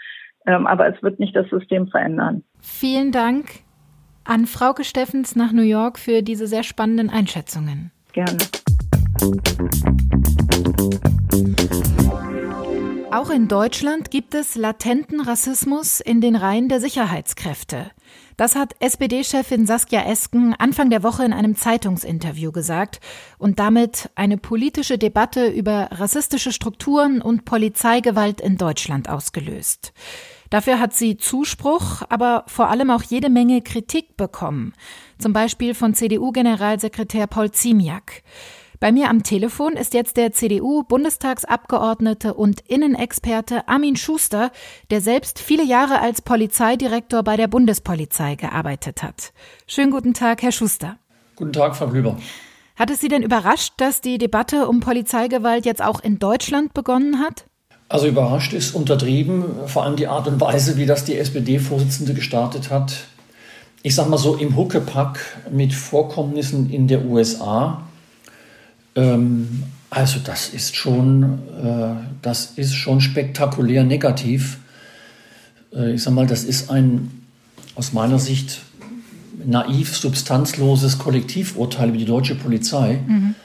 Ähm, 0.46 0.68
aber 0.68 0.88
es 0.88 1.02
wird 1.04 1.20
nicht 1.20 1.36
das 1.36 1.50
System 1.50 1.88
verändern. 1.88 2.44
Vielen 2.62 3.12
Dank 3.12 3.46
an 4.24 4.46
Frauke 4.46 4.84
Steffens 4.84 5.36
nach 5.36 5.52
New 5.52 5.62
York 5.62 6.00
für 6.00 6.22
diese 6.22 6.48
sehr 6.48 6.64
spannenden 6.64 7.10
Einschätzungen. 7.10 7.92
Gerne. 8.14 8.38
Auch 13.18 13.32
in 13.32 13.48
Deutschland 13.48 14.12
gibt 14.12 14.36
es 14.36 14.54
latenten 14.54 15.22
Rassismus 15.22 16.02
in 16.02 16.22
den 16.22 16.36
Reihen 16.36 16.70
der 16.70 16.80
Sicherheitskräfte. 16.80 17.90
Das 18.38 18.56
hat 18.56 18.76
SPD-Chefin 18.80 19.66
Saskia 19.66 20.06
Esken 20.06 20.54
Anfang 20.54 20.92
der 20.92 21.02
Woche 21.02 21.26
in 21.26 21.34
einem 21.34 21.56
Zeitungsinterview 21.56 22.52
gesagt 22.52 23.00
und 23.40 23.58
damit 23.58 24.12
eine 24.14 24.38
politische 24.38 25.00
Debatte 25.00 25.48
über 25.48 25.88
rassistische 25.94 26.52
Strukturen 26.52 27.20
und 27.20 27.44
Polizeigewalt 27.44 28.40
in 28.40 28.58
Deutschland 28.58 29.10
ausgelöst. 29.10 29.94
Dafür 30.52 30.80
hat 30.80 30.94
sie 30.94 31.18
Zuspruch, 31.18 32.04
aber 32.10 32.44
vor 32.46 32.70
allem 32.70 32.92
auch 32.92 33.02
jede 33.02 33.32
Menge 33.32 33.64
Kritik 33.64 34.16
bekommen. 34.16 34.74
Zum 35.18 35.34
Beispiel 35.34 35.74
von 35.74 35.96
CDU-Generalsekretär 35.96 37.26
Paul 37.26 37.50
Ziemiak. 37.50 38.22
Bei 38.80 38.92
mir 38.92 39.10
am 39.10 39.24
Telefon 39.24 39.74
ist 39.74 39.96
jetzt 39.96 40.18
der 40.18 40.34
CDU-Bundestagsabgeordnete 40.34 42.36
und 42.36 42.62
Innenexperte 42.62 43.68
Armin 43.68 43.96
Schuster, 43.96 44.52
der 44.92 45.02
selbst 45.02 45.40
viele 45.40 45.64
Jahre 45.64 46.00
als 46.00 46.22
Polizeidirektor 46.22 47.24
bei 47.24 47.38
der 47.38 47.48
Bundespolizei 47.48 48.36
gearbeitet 48.36 49.02
hat. 49.02 49.34
Schönen 49.66 49.90
guten 49.90 50.14
Tag, 50.14 50.44
Herr 50.44 50.52
Schuster. 50.52 50.98
Guten 51.36 51.54
Tag, 51.54 51.76
Frau 51.76 51.88
Glüber. 51.88 52.18
Hat 52.76 52.92
es 52.92 53.02
Sie 53.02 53.08
denn 53.08 53.24
überrascht, 53.24 53.74
dass 53.78 54.02
die 54.02 54.20
Debatte 54.20 54.68
um 54.68 54.80
Polizeigewalt 54.80 55.66
jetzt 55.66 55.84
auch 55.84 56.00
in 56.00 56.20
Deutschland 56.20 56.76
begonnen 56.76 57.20
hat? 57.20 57.46
Also 57.90 58.06
überrascht 58.06 58.54
ist 58.54 58.76
untertrieben, 58.76 59.44
vor 59.66 59.86
allem 59.86 59.96
die 59.96 60.08
Art 60.08 60.28
und 60.28 60.40
Weise, 60.40 60.78
wie 60.78 60.86
das 60.86 61.04
die 61.04 61.18
SPD-Vorsitzende 61.18 62.14
gestartet 62.14 62.70
hat. 62.70 63.08
Ich 63.82 63.96
sage 63.96 64.12
mal 64.12 64.18
so 64.18 64.36
im 64.36 64.56
Huckepack 64.56 65.20
mit 65.50 65.74
Vorkommnissen 65.74 66.70
in 66.70 66.88
der 66.88 67.06
USA 67.06 67.87
ähm, 68.98 69.64
also 69.90 70.20
das 70.22 70.50
ist 70.50 70.76
schon, 70.76 71.40
äh, 71.64 71.96
das 72.22 72.54
ist 72.58 72.76
schon 72.76 73.00
spektakulär 73.00 73.84
negativ. 73.84 74.58
Äh, 75.74 75.94
ich 75.94 76.04
sage 76.04 76.16
mal, 76.16 76.28
das 76.28 76.44
ist 76.44 76.70
ein 76.70 77.12
aus 77.76 77.94
meiner 77.94 78.20
Sicht 78.20 78.60
naiv, 79.46 79.96
substanzloses 79.96 80.98
Kollektivurteil 80.98 81.90
über 81.90 81.98
die 81.98 82.06
deutsche 82.06 82.36
Polizei. 82.36 83.00
Mhm. 83.08 83.36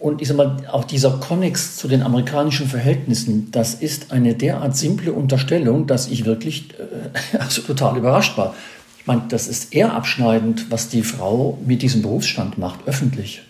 Und 0.00 0.20
ich 0.20 0.28
sage 0.28 0.38
mal, 0.38 0.66
auch 0.70 0.84
dieser 0.84 1.12
Konnex 1.18 1.76
zu 1.76 1.88
den 1.88 2.02
amerikanischen 2.02 2.68
Verhältnissen, 2.68 3.50
das 3.50 3.74
ist 3.74 4.12
eine 4.12 4.34
derart 4.34 4.76
simple 4.76 5.12
Unterstellung, 5.12 5.86
dass 5.86 6.08
ich 6.08 6.24
wirklich 6.24 6.70
äh, 6.74 7.36
also 7.38 7.62
total 7.62 7.96
überrascht 7.96 8.36
war. 8.36 8.54
Ich 8.98 9.06
meine, 9.06 9.22
das 9.28 9.48
ist 9.48 9.72
eher 9.72 9.94
abschneidend, 9.94 10.70
was 10.70 10.88
die 10.88 11.02
Frau 11.02 11.56
mit 11.64 11.82
diesem 11.82 12.02
Berufsstand 12.02 12.58
macht, 12.58 12.80
öffentlich. 12.86 13.42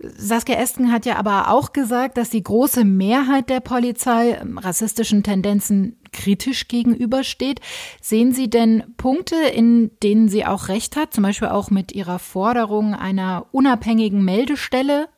Saskia 0.00 0.56
Esken 0.56 0.92
hat 0.92 1.06
ja 1.06 1.16
aber 1.16 1.50
auch 1.50 1.72
gesagt, 1.72 2.18
dass 2.18 2.30
die 2.30 2.42
große 2.42 2.84
Mehrheit 2.84 3.50
der 3.50 3.58
Polizei 3.58 4.38
ähm, 4.40 4.56
rassistischen 4.58 5.24
Tendenzen 5.24 5.96
kritisch 6.12 6.68
gegenübersteht. 6.68 7.60
Sehen 8.00 8.32
Sie 8.32 8.48
denn 8.48 8.84
Punkte, 8.96 9.34
in 9.34 9.90
denen 10.02 10.28
sie 10.28 10.46
auch 10.46 10.68
recht 10.68 10.94
hat, 10.94 11.12
zum 11.12 11.24
Beispiel 11.24 11.48
auch 11.48 11.70
mit 11.70 11.92
ihrer 11.92 12.20
Forderung 12.20 12.94
einer 12.94 13.46
unabhängigen 13.50 14.24
Meldestelle? 14.24 15.08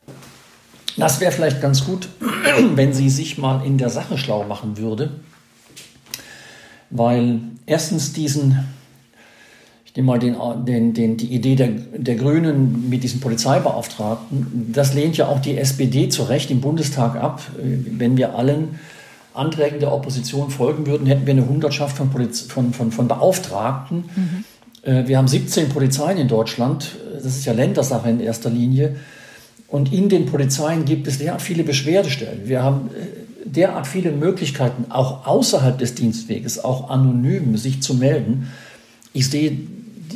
Das 0.97 1.19
wäre 1.19 1.31
vielleicht 1.31 1.61
ganz 1.61 1.85
gut, 1.85 2.09
wenn 2.75 2.93
sie 2.93 3.09
sich 3.09 3.37
mal 3.37 3.63
in 3.63 3.77
der 3.77 3.89
Sache 3.89 4.17
schlau 4.17 4.43
machen 4.45 4.77
würde, 4.77 5.11
weil 6.89 7.39
erstens 7.67 8.13
diesen 8.13 8.67
ich 9.91 9.97
nehme 9.97 10.07
mal 10.07 10.19
den, 10.19 10.37
den, 10.65 10.93
den, 10.93 11.17
die 11.17 11.33
Idee 11.35 11.55
der, 11.55 11.67
der 11.67 12.15
Grünen 12.15 12.89
mit 12.89 13.03
diesen 13.03 13.19
Polizeibeauftragten. 13.19 14.71
Das 14.71 14.93
lehnt 14.93 15.17
ja 15.17 15.27
auch 15.27 15.41
die 15.41 15.57
SPD 15.57 16.07
zu 16.07 16.23
Recht 16.23 16.49
im 16.49 16.61
Bundestag 16.61 17.17
ab. 17.17 17.41
Wenn 17.57 18.15
wir 18.15 18.35
allen 18.35 18.79
Anträgen 19.33 19.81
der 19.81 19.91
Opposition 19.91 20.49
folgen 20.49 20.87
würden, 20.87 21.07
hätten 21.07 21.25
wir 21.25 21.33
eine 21.33 21.45
Hundertschaft 21.45 21.97
von, 21.97 22.09
Poliz 22.09 22.39
von, 22.39 22.71
von, 22.71 22.93
von 22.93 23.09
Beauftragten. 23.09 24.05
Mhm. 24.15 25.07
Wir 25.07 25.17
haben 25.17 25.27
17 25.27 25.67
Polizeien 25.67 26.17
in 26.17 26.29
Deutschland. 26.29 26.95
Das 27.15 27.25
ist 27.25 27.43
ja 27.43 27.51
Ländersache 27.51 28.09
in 28.09 28.21
erster 28.21 28.49
Linie. 28.49 28.95
Und 29.67 29.91
in 29.91 30.07
den 30.07 30.25
Polizeien 30.25 30.85
gibt 30.85 31.05
es 31.07 31.17
derart 31.17 31.41
viele 31.41 31.65
Beschwerdestellen. 31.65 32.47
Wir 32.47 32.63
haben 32.63 32.91
äh, 32.93 33.49
derart 33.49 33.87
viele 33.87 34.13
Möglichkeiten, 34.13 34.89
auch 34.89 35.27
außerhalb 35.27 35.77
des 35.77 35.95
Dienstweges, 35.95 36.63
auch 36.63 36.89
anonym 36.89 37.57
sich 37.57 37.81
zu 37.81 37.95
melden. 37.95 38.47
Ich 39.13 39.29
sehe 39.29 39.57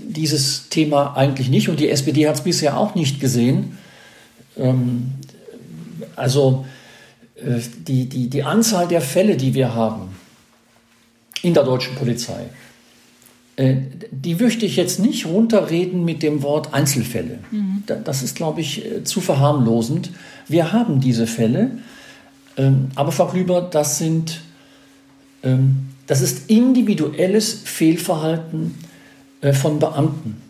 dieses 0.07 0.69
Thema 0.69 1.15
eigentlich 1.15 1.49
nicht 1.49 1.69
und 1.69 1.79
die 1.79 1.89
SPD 1.89 2.27
hat 2.27 2.35
es 2.35 2.43
bisher 2.43 2.77
auch 2.77 2.95
nicht 2.95 3.19
gesehen. 3.19 3.77
Ähm, 4.57 5.13
also 6.15 6.65
äh, 7.35 7.59
die, 7.87 8.07
die, 8.07 8.29
die 8.29 8.43
Anzahl 8.43 8.87
der 8.87 9.01
Fälle, 9.01 9.37
die 9.37 9.53
wir 9.53 9.73
haben 9.73 10.15
in 11.41 11.53
der 11.53 11.63
deutschen 11.63 11.95
Polizei, 11.95 12.45
äh, 13.55 13.75
die 14.11 14.35
möchte 14.35 14.65
ich 14.65 14.75
jetzt 14.75 14.99
nicht 14.99 15.25
runterreden 15.25 16.05
mit 16.05 16.23
dem 16.23 16.41
Wort 16.43 16.73
Einzelfälle. 16.73 17.39
Mhm. 17.51 17.83
Das 18.03 18.23
ist, 18.23 18.35
glaube 18.35 18.61
ich, 18.61 18.85
äh, 18.85 19.03
zu 19.03 19.21
verharmlosend. 19.21 20.11
Wir 20.47 20.71
haben 20.71 21.01
diese 21.01 21.27
Fälle, 21.27 21.71
ähm, 22.57 22.89
aber 22.95 23.11
Frau 23.11 23.27
Klüber, 23.27 23.61
das 23.61 23.97
sind 23.97 24.41
ähm, 25.43 25.87
das 26.07 26.21
ist 26.21 26.49
individuelles 26.49 27.61
Fehlverhalten 27.63 28.75
von 29.53 29.79
Beamten, 29.79 30.41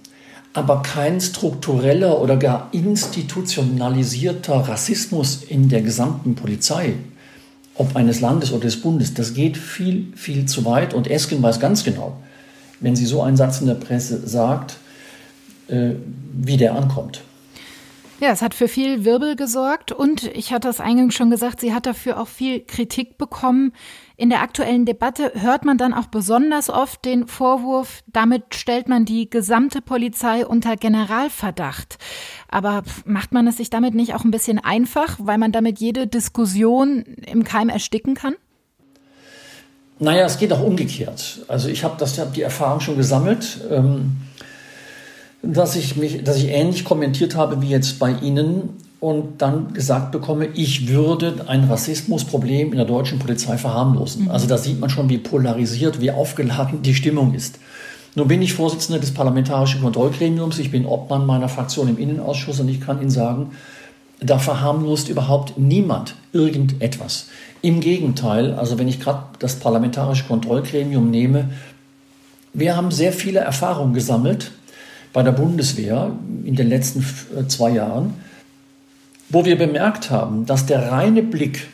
aber 0.54 0.82
kein 0.82 1.20
struktureller 1.20 2.22
oder 2.22 2.38
gar 2.38 2.70
institutionalisierter 2.72 4.56
Rassismus 4.56 5.44
in 5.44 5.68
der 5.70 5.82
gesamten 5.82 6.36
Polizei, 6.36 6.94
ob 7.76 7.96
eines 7.96 8.22
Landes 8.22 8.52
oder 8.52 8.62
des 8.62 8.82
Bundes. 8.82 9.14
Das 9.14 9.34
geht 9.34 9.58
viel, 9.58 10.14
viel 10.16 10.46
zu 10.46 10.64
weit 10.64 10.94
und 10.94 11.10
Esken 11.10 11.44
weiß 11.44 11.60
ganz 11.60 11.84
genau, 11.84 12.18
wenn 12.80 12.96
sie 12.96 13.06
so 13.06 13.22
einen 13.22 13.36
Satz 13.36 13.60
in 13.60 13.68
der 13.68 13.76
Presse 13.76 14.26
sagt, 14.28 14.78
äh, 15.68 15.92
wie 16.34 16.58
der 16.58 16.76
ankommt. 16.76 17.22
Ja, 18.22 18.30
es 18.30 18.42
hat 18.42 18.54
für 18.54 18.70
viel 18.70 19.04
Wirbel 19.04 19.36
gesorgt 19.36 19.92
und 19.92 20.24
ich 20.24 20.54
hatte 20.54 20.70
es 20.70 20.80
eingangs 20.80 21.16
schon 21.16 21.30
gesagt, 21.30 21.60
sie 21.60 21.74
hat 21.74 21.86
dafür 21.86 22.18
auch 22.18 22.30
viel 22.30 22.62
Kritik 22.62 23.18
bekommen. 23.18 23.74
In 24.16 24.30
der 24.30 24.42
aktuellen 24.42 24.86
Debatte 24.86 25.34
hört 25.36 25.66
man 25.66 25.78
dann 25.78 25.94
auch 25.94 26.06
besonders 26.06 26.70
oft 26.70 27.04
den 27.04 27.28
Vorwurf, 27.28 28.04
damit 28.08 28.56
stellt 28.56 28.88
man 28.88 29.04
die 29.04 29.30
gesamte 29.30 29.82
Polizei 29.82 30.46
unter 30.46 30.78
Generalverdacht. 30.78 31.98
Aber 32.48 32.84
macht 33.04 33.34
man 33.34 33.48
es 33.48 33.58
sich 33.58 33.70
damit 33.70 33.96
nicht 33.96 34.14
auch 34.14 34.24
ein 34.24 34.32
bisschen 34.32 34.60
einfach, 34.60 35.18
weil 35.20 35.38
man 35.38 35.52
damit 35.52 35.80
jede 35.80 36.08
Diskussion 36.08 37.04
im 37.26 37.44
Keim 37.44 37.68
ersticken 37.68 38.16
kann? 38.16 38.36
Naja, 40.00 40.26
es 40.26 40.38
geht 40.38 40.54
auch 40.54 40.62
umgekehrt. 40.64 41.44
Also 41.50 41.68
ich 41.68 41.84
habe 41.84 42.04
hab 42.06 42.34
die 42.34 42.42
Erfahrung 42.42 42.80
schon 42.80 42.96
gesammelt. 42.96 43.60
Ähm 43.70 44.16
dass 45.54 45.76
ich 45.76 45.96
mich, 45.96 46.24
dass 46.24 46.38
ich 46.38 46.50
ähnlich 46.50 46.84
kommentiert 46.84 47.36
habe 47.36 47.62
wie 47.62 47.70
jetzt 47.70 48.00
bei 48.00 48.12
Ihnen 48.12 48.70
und 49.00 49.42
dann 49.42 49.74
gesagt 49.74 50.12
bekomme, 50.12 50.48
ich 50.54 50.88
würde 50.88 51.46
ein 51.48 51.66
Rassismusproblem 51.66 52.72
in 52.72 52.78
der 52.78 52.86
deutschen 52.86 53.20
Polizei 53.20 53.58
verharmlosen. 53.58 54.26
Mhm. 54.26 54.32
Also 54.32 54.48
da 54.48 54.58
sieht 54.58 54.80
man 54.80 54.90
schon, 54.90 55.10
wie 55.10 55.18
polarisiert, 55.18 56.02
wie 56.02 56.12
aufgeladen 56.12 56.82
die 56.82 56.96
Stimmung 56.96 57.34
ist. 57.34 57.60
Nun 58.16 58.28
bin 58.30 58.42
ich 58.42 58.54
Vorsitzender 58.54 59.00
des 59.00 59.14
Parlamentarischen 59.14 59.82
Kontrollgremiums, 59.82 60.58
ich 60.58 60.72
bin 60.72 60.86
Obmann 60.86 61.26
meiner 61.26 61.50
Fraktion 61.50 61.90
im 61.90 61.98
Innenausschuss 61.98 62.62
und 62.62 62.70
ich 62.70 62.80
kann 62.80 63.02
Ihnen 63.02 63.10
sagen, 63.10 63.52
da 64.22 64.40
verharmlost 64.40 65.10
überhaupt 65.10 65.58
niemand 65.58 66.16
irgendetwas. 66.32 67.28
Im 67.62 67.82
Gegenteil, 67.82 68.54
also 68.54 68.80
wenn 68.80 68.88
ich 68.88 69.02
gerade 69.02 69.24
das 69.40 69.58
Parlamentarische 69.58 70.24
Kontrollgremium 70.24 71.12
nehme, 71.12 71.50
wir 72.54 72.78
haben 72.78 72.90
sehr 72.90 73.12
viele 73.12 73.42
Erfahrungen 73.42 73.94
gesammelt 73.94 74.52
bei 75.16 75.24
der 75.24 75.32
Bundeswehr 75.32 76.12
in 76.44 76.58
den 76.58 76.68
letzten 76.68 77.00
äh, 77.00 77.48
zwei 77.48 77.70
Jahren, 77.70 78.16
wo 79.30 79.46
wir 79.46 79.58
bemerkt 79.58 80.12
haben, 80.12 80.46
dass 80.46 80.66
der 80.66 80.92
reine 80.92 81.24
Blick 81.24 81.70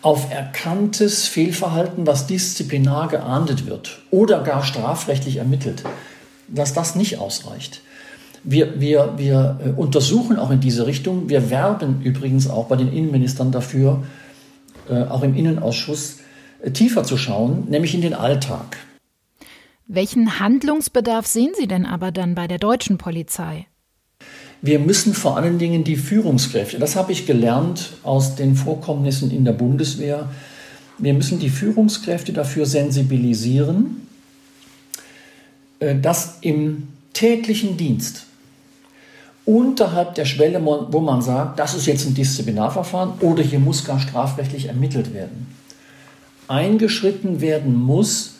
auf 0.00 0.32
erkanntes 0.32 1.28
Fehlverhalten, 1.28 2.06
was 2.06 2.26
disziplinar 2.26 3.08
geahndet 3.08 3.66
wird 3.66 3.98
oder 4.10 4.42
gar 4.42 4.64
strafrechtlich 4.64 5.36
ermittelt, 5.36 5.84
dass 6.48 6.72
das 6.72 6.94
nicht 6.94 7.18
ausreicht. 7.18 7.82
Wir, 8.42 8.80
wir, 8.80 9.18
wir 9.18 9.60
äh, 9.62 9.68
untersuchen 9.78 10.38
auch 10.38 10.50
in 10.50 10.60
diese 10.60 10.86
Richtung. 10.86 11.28
Wir 11.28 11.50
werben 11.50 12.00
übrigens 12.00 12.48
auch 12.48 12.64
bei 12.64 12.76
den 12.76 12.90
Innenministern 12.90 13.52
dafür, 13.52 14.04
äh, 14.88 15.02
auch 15.02 15.22
im 15.22 15.36
Innenausschuss 15.36 16.20
tiefer 16.72 17.04
zu 17.04 17.18
schauen, 17.18 17.66
nämlich 17.68 17.94
in 17.94 18.00
den 18.00 18.14
Alltag. 18.14 18.78
Welchen 19.88 20.40
Handlungsbedarf 20.40 21.26
sehen 21.26 21.52
Sie 21.56 21.68
denn 21.68 21.86
aber 21.86 22.10
dann 22.10 22.34
bei 22.34 22.48
der 22.48 22.58
deutschen 22.58 22.98
Polizei? 22.98 23.66
Wir 24.60 24.80
müssen 24.80 25.14
vor 25.14 25.36
allen 25.36 25.58
Dingen 25.58 25.84
die 25.84 25.96
Führungskräfte, 25.96 26.80
das 26.80 26.96
habe 26.96 27.12
ich 27.12 27.24
gelernt 27.24 27.92
aus 28.02 28.34
den 28.34 28.56
Vorkommnissen 28.56 29.30
in 29.30 29.44
der 29.44 29.52
Bundeswehr, 29.52 30.28
wir 30.98 31.14
müssen 31.14 31.38
die 31.38 31.50
Führungskräfte 31.50 32.32
dafür 32.32 32.66
sensibilisieren, 32.66 34.08
äh, 35.78 35.94
dass 35.94 36.38
im 36.40 36.88
täglichen 37.12 37.76
Dienst 37.76 38.26
unterhalb 39.44 40.16
der 40.16 40.24
Schwelle, 40.24 40.60
wo 40.64 41.00
man 41.00 41.22
sagt, 41.22 41.60
das 41.60 41.74
ist 41.74 41.86
jetzt 41.86 42.06
ein 42.06 42.14
Disziplinarverfahren 42.14 43.20
oder 43.20 43.44
hier 43.44 43.60
muss 43.60 43.84
gar 43.84 44.00
strafrechtlich 44.00 44.66
ermittelt 44.66 45.14
werden. 45.14 45.54
Eingeschritten 46.48 47.40
werden 47.40 47.74
muss, 47.76 48.35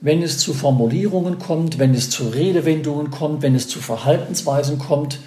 wenn 0.00 0.22
es 0.22 0.38
zu 0.38 0.54
Formulierungen 0.54 1.38
kommt, 1.38 1.78
wenn 1.78 1.94
es 1.94 2.10
zu 2.10 2.28
Redewendungen 2.28 3.10
kommt, 3.10 3.42
wenn 3.42 3.54
es 3.54 3.68
zu 3.68 3.80
Verhaltensweisen 3.80 4.78
kommt, 4.78 5.20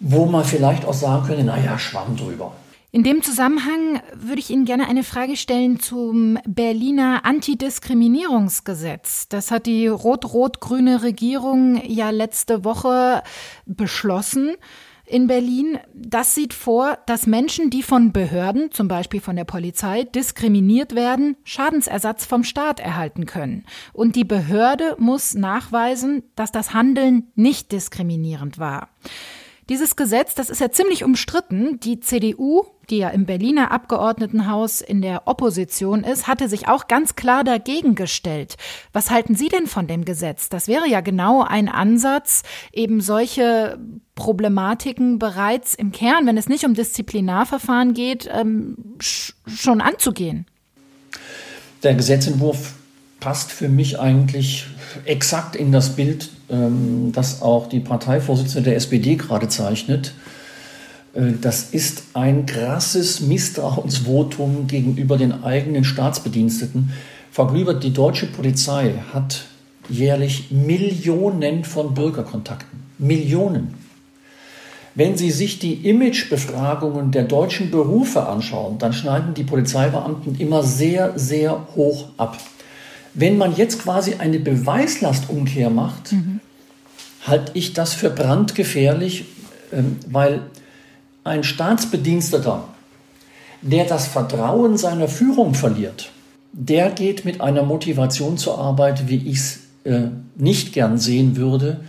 wo 0.00 0.26
man 0.26 0.44
vielleicht 0.44 0.84
auch 0.84 0.94
sagen 0.94 1.26
könnte, 1.26 1.44
naja, 1.44 1.78
schwamm 1.78 2.16
drüber. 2.16 2.52
In 2.94 3.02
dem 3.02 3.24
Zusammenhang 3.24 4.00
würde 4.14 4.38
ich 4.38 4.50
Ihnen 4.50 4.66
gerne 4.66 4.86
eine 4.86 5.02
Frage 5.02 5.36
stellen 5.36 5.80
zum 5.80 6.38
Berliner 6.46 7.24
Antidiskriminierungsgesetz. 7.24 9.26
Das 9.28 9.50
hat 9.50 9.66
die 9.66 9.88
rot-rot-grüne 9.88 11.02
Regierung 11.02 11.82
ja 11.84 12.10
letzte 12.10 12.64
Woche 12.64 13.24
beschlossen 13.66 14.54
in 15.06 15.26
Berlin. 15.26 15.78
Das 15.94 16.34
sieht 16.34 16.54
vor, 16.54 16.98
dass 17.06 17.26
Menschen, 17.26 17.70
die 17.70 17.82
von 17.82 18.12
Behörden, 18.12 18.70
zum 18.70 18.88
Beispiel 18.88 19.20
von 19.20 19.36
der 19.36 19.44
Polizei, 19.44 20.04
diskriminiert 20.04 20.94
werden, 20.94 21.36
Schadensersatz 21.44 22.24
vom 22.24 22.44
Staat 22.44 22.80
erhalten 22.80 23.26
können. 23.26 23.64
Und 23.92 24.16
die 24.16 24.24
Behörde 24.24 24.96
muss 24.98 25.34
nachweisen, 25.34 26.22
dass 26.36 26.52
das 26.52 26.72
Handeln 26.74 27.28
nicht 27.34 27.72
diskriminierend 27.72 28.58
war. 28.58 28.88
Dieses 29.70 29.96
Gesetz, 29.96 30.34
das 30.34 30.50
ist 30.50 30.60
ja 30.60 30.70
ziemlich 30.70 31.04
umstritten. 31.04 31.80
Die 31.80 31.98
CDU, 31.98 32.64
die 32.90 32.98
ja 32.98 33.08
im 33.08 33.24
Berliner 33.24 33.70
Abgeordnetenhaus 33.70 34.82
in 34.82 35.00
der 35.00 35.26
Opposition 35.26 36.04
ist, 36.04 36.26
hatte 36.26 36.50
sich 36.50 36.68
auch 36.68 36.86
ganz 36.86 37.16
klar 37.16 37.44
dagegen 37.44 37.94
gestellt. 37.94 38.56
Was 38.92 39.10
halten 39.10 39.34
Sie 39.34 39.48
denn 39.48 39.66
von 39.66 39.86
dem 39.86 40.04
Gesetz? 40.04 40.50
Das 40.50 40.68
wäre 40.68 40.86
ja 40.86 41.00
genau 41.00 41.42
ein 41.42 41.70
Ansatz, 41.70 42.42
eben 42.72 43.00
solche 43.00 43.78
Problematiken 44.14 45.18
bereits 45.18 45.74
im 45.74 45.92
Kern, 45.92 46.26
wenn 46.26 46.36
es 46.36 46.48
nicht 46.48 46.64
um 46.64 46.74
Disziplinarverfahren 46.74 47.94
geht, 47.94 48.28
ähm, 48.32 48.76
schon 49.00 49.80
anzugehen. 49.80 50.46
Der 51.82 51.94
Gesetzentwurf 51.94 52.74
passt 53.20 53.50
für 53.50 53.68
mich 53.68 53.98
eigentlich 53.98 54.66
exakt 55.04 55.56
in 55.56 55.72
das 55.72 55.96
Bild, 55.96 56.30
ähm, 56.48 57.10
das 57.12 57.42
auch 57.42 57.68
die 57.68 57.80
Parteivorsitzende 57.80 58.70
der 58.70 58.76
SPD 58.76 59.16
gerade 59.16 59.48
zeichnet. 59.48 60.14
Äh, 61.14 61.32
das 61.40 61.70
ist 61.70 62.04
ein 62.14 62.46
krasses 62.46 63.20
Misstrauensvotum 63.20 64.66
gegenüber 64.66 65.16
den 65.16 65.44
eigenen 65.44 65.84
Staatsbediensteten. 65.84 66.92
Frau 67.32 67.50
die 67.50 67.92
deutsche 67.92 68.26
Polizei 68.26 68.94
hat 69.12 69.46
jährlich 69.88 70.50
Millionen 70.50 71.64
von 71.64 71.94
Bürgerkontakten. 71.94 72.78
Millionen. 72.98 73.83
Wenn 74.94 75.16
Sie 75.16 75.30
sich 75.30 75.58
die 75.58 75.88
Imagebefragungen 75.88 77.10
der 77.10 77.24
deutschen 77.24 77.70
Berufe 77.70 78.26
anschauen, 78.26 78.78
dann 78.78 78.92
schneiden 78.92 79.34
die 79.34 79.42
Polizeibeamten 79.42 80.38
immer 80.38 80.62
sehr, 80.62 81.18
sehr 81.18 81.66
hoch 81.74 82.08
ab. 82.16 82.38
Wenn 83.12 83.36
man 83.36 83.56
jetzt 83.56 83.82
quasi 83.82 84.14
eine 84.14 84.38
Beweislastumkehr 84.38 85.70
macht, 85.70 86.12
mhm. 86.12 86.40
halte 87.26 87.52
ich 87.54 87.72
das 87.72 87.94
für 87.94 88.10
brandgefährlich, 88.10 89.24
ähm, 89.72 89.96
weil 90.08 90.42
ein 91.24 91.42
Staatsbediensteter, 91.42 92.64
der 93.62 93.84
das 93.86 94.06
Vertrauen 94.06 94.76
seiner 94.76 95.08
Führung 95.08 95.54
verliert, 95.54 96.10
der 96.52 96.90
geht 96.90 97.24
mit 97.24 97.40
einer 97.40 97.64
Motivation 97.64 98.38
zur 98.38 98.58
Arbeit, 98.58 99.08
wie 99.08 99.28
ich 99.28 99.38
es 99.38 99.58
äh, 99.84 100.08
nicht 100.36 100.72
gern 100.72 100.98
sehen 100.98 101.36
würde. 101.36 101.80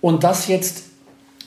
Und 0.00 0.24
das 0.24 0.48
jetzt 0.48 0.89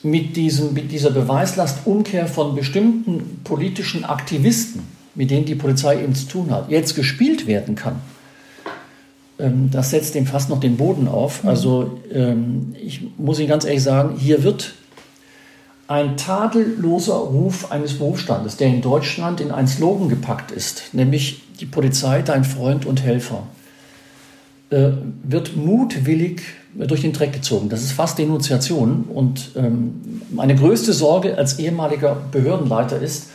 mit, 0.04 0.36
diesem, 0.36 0.74
mit 0.74 0.92
dieser 0.92 1.10
Beweislastumkehr 1.10 2.26
von 2.26 2.54
bestimmten 2.54 3.40
politischen 3.42 4.04
Aktivisten, 4.04 4.82
mit 5.14 5.30
denen 5.30 5.46
die 5.46 5.54
Polizei 5.54 6.02
eben 6.02 6.14
zu 6.14 6.26
tun 6.26 6.50
hat, 6.50 6.70
jetzt 6.70 6.94
gespielt 6.94 7.46
werden 7.46 7.74
kann, 7.74 8.00
ähm, 9.38 9.70
das 9.70 9.90
setzt 9.90 10.14
dem 10.14 10.26
fast 10.26 10.50
noch 10.50 10.60
den 10.60 10.76
Boden 10.76 11.08
auf. 11.08 11.42
Mhm. 11.42 11.48
Also 11.48 12.00
ähm, 12.12 12.74
ich 12.80 13.02
muss 13.16 13.38
Ihnen 13.38 13.48
ganz 13.48 13.64
ehrlich 13.64 13.82
sagen, 13.82 14.16
hier 14.18 14.42
wird 14.44 14.74
ein 15.86 16.16
tadelloser 16.16 17.14
Ruf 17.14 17.70
eines 17.70 17.98
Berufsstandes, 17.98 18.56
der 18.56 18.68
in 18.68 18.80
Deutschland 18.80 19.40
in 19.40 19.50
einen 19.50 19.68
Slogan 19.68 20.08
gepackt 20.08 20.50
ist, 20.50 20.94
nämlich 20.94 21.42
die 21.60 21.66
Polizei, 21.66 22.22
dein 22.22 22.44
Freund 22.44 22.86
und 22.86 23.02
Helfer, 23.02 23.46
äh, 24.70 24.90
wird 25.22 25.56
mutwillig 25.56 26.42
durch 26.76 27.02
den 27.02 27.12
Dreck 27.12 27.32
gezogen. 27.32 27.68
Das 27.68 27.82
ist 27.82 27.92
fast 27.92 28.18
Denunziation. 28.18 29.04
Und 29.12 29.52
ähm, 29.56 30.22
meine 30.30 30.54
größte 30.54 30.92
Sorge 30.92 31.38
als 31.38 31.58
ehemaliger 31.58 32.16
Behördenleiter 32.32 33.00
ist, 33.00 33.28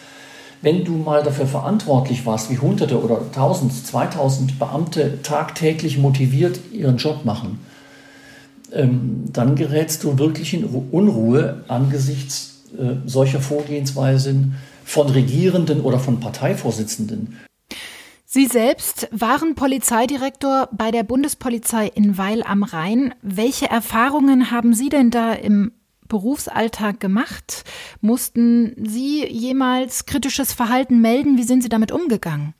wenn 0.61 0.83
du 0.83 0.91
mal 0.91 1.23
dafür 1.23 1.47
verantwortlich 1.47 2.25
warst, 2.25 2.51
wie 2.51 2.57
Hunderte 2.57 3.01
oder 3.01 3.31
Tausend, 3.31 3.73
Zweitausend 3.73 4.59
Beamte 4.59 5.21
tagtäglich 5.23 5.97
motiviert 5.97 6.59
ihren 6.73 6.97
Job 6.97 7.23
machen, 7.23 7.59
ähm, 8.73 9.23
dann 9.31 9.55
gerätst 9.55 10.03
du 10.03 10.17
wirklich 10.19 10.53
in 10.53 10.65
Unruhe 10.65 11.63
angesichts 11.69 12.65
äh, 12.77 12.95
solcher 13.05 13.39
Vorgehensweisen 13.39 14.55
von 14.83 15.07
Regierenden 15.07 15.81
oder 15.81 15.99
von 15.99 16.19
Parteivorsitzenden. 16.19 17.37
Sie 18.31 18.45
selbst 18.45 19.07
waren 19.09 19.55
Polizeidirektor 19.55 20.69
bei 20.71 20.91
der 20.91 21.01
Bundespolizei 21.01 21.87
in 21.87 22.15
Weil 22.19 22.43
am 22.43 22.61
Rhein. 22.61 23.15
Welche 23.23 23.67
Erfahrungen 23.67 24.51
haben 24.51 24.75
Sie 24.75 24.89
denn 24.89 25.09
da 25.09 25.33
im 25.33 25.71
Berufsalltag 26.07 26.99
gemacht? 26.99 27.63
Mussten 28.01 28.75
Sie 28.85 29.25
jemals 29.25 30.05
kritisches 30.05 30.53
Verhalten 30.53 31.01
melden? 31.01 31.39
Wie 31.39 31.43
sind 31.43 31.63
Sie 31.63 31.69
damit 31.69 31.91
umgegangen? 31.91 32.53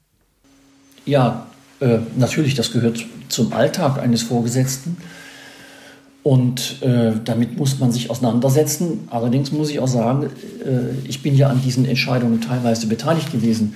Ja, 1.06 1.46
äh, 1.82 2.00
natürlich, 2.18 2.56
das 2.56 2.72
gehört 2.72 3.06
zum 3.28 3.54
Alltag 3.54 4.00
eines 4.00 4.24
Vorgesetzten. 4.24 4.98
Und 6.24 6.82
äh, 6.82 7.12
damit 7.24 7.60
muss 7.60 7.78
man 7.78 7.92
sich 7.92 8.10
auseinandersetzen. 8.10 9.08
Allerdings 9.12 9.52
muss 9.52 9.70
ich 9.70 9.80
auch 9.80 9.88
sagen, 9.88 10.32
äh, 10.66 11.08
ich 11.08 11.22
bin 11.22 11.36
ja 11.36 11.50
an 11.50 11.62
diesen 11.62 11.86
Entscheidungen 11.86 12.42
teilweise 12.42 12.88
beteiligt 12.88 13.32
gewesen. 13.32 13.76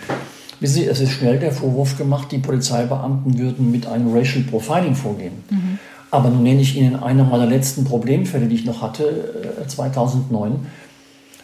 Wissen 0.60 0.74
Sie, 0.76 0.86
es 0.86 1.00
ist 1.00 1.12
schnell 1.12 1.39
der 1.39 1.52
Vorwurf 1.52 1.98
gemacht, 1.98 2.32
die 2.32 2.38
Polizeibeamten 2.38 3.38
würden 3.38 3.72
mit 3.72 3.88
einem 3.88 4.16
Racial 4.16 4.44
Profiling 4.44 4.96
vorgehen. 4.96 5.44
Mhm. 5.50 5.80
Aber 6.12 6.30
nun 6.30 6.44
nenne 6.44 6.62
ich 6.62 6.76
Ihnen 6.76 6.96
eine 6.96 7.24
meiner 7.24 7.48
letzten 7.48 7.86
Problemfälle, 7.86 8.48
die 8.48 8.56
ich 8.56 8.66
noch 8.66 8.82
hatte, 8.82 9.66
2009. 9.68 10.52
Äh, 10.52 10.56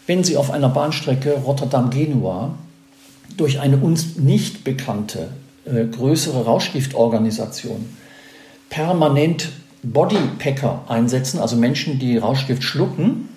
Wenn 0.05 0.23
Sie 0.23 0.37
auf 0.37 0.51
einer 0.51 0.69
Bahnstrecke 0.69 1.39
Rotterdam-Genua 1.39 2.53
durch 3.35 3.59
eine 3.59 3.77
uns 3.77 4.17
nicht 4.17 4.63
bekannte 4.63 5.29
äh, 5.65 5.85
größere 5.85 6.45
Rauschgiftorganisation 6.45 7.85
permanent 8.69 9.49
Bodypacker 9.81 10.83
einsetzen, 10.87 11.39
also 11.39 11.55
Menschen, 11.55 11.99
die 11.99 12.17
Rauschgift 12.17 12.63
schlucken, 12.63 13.29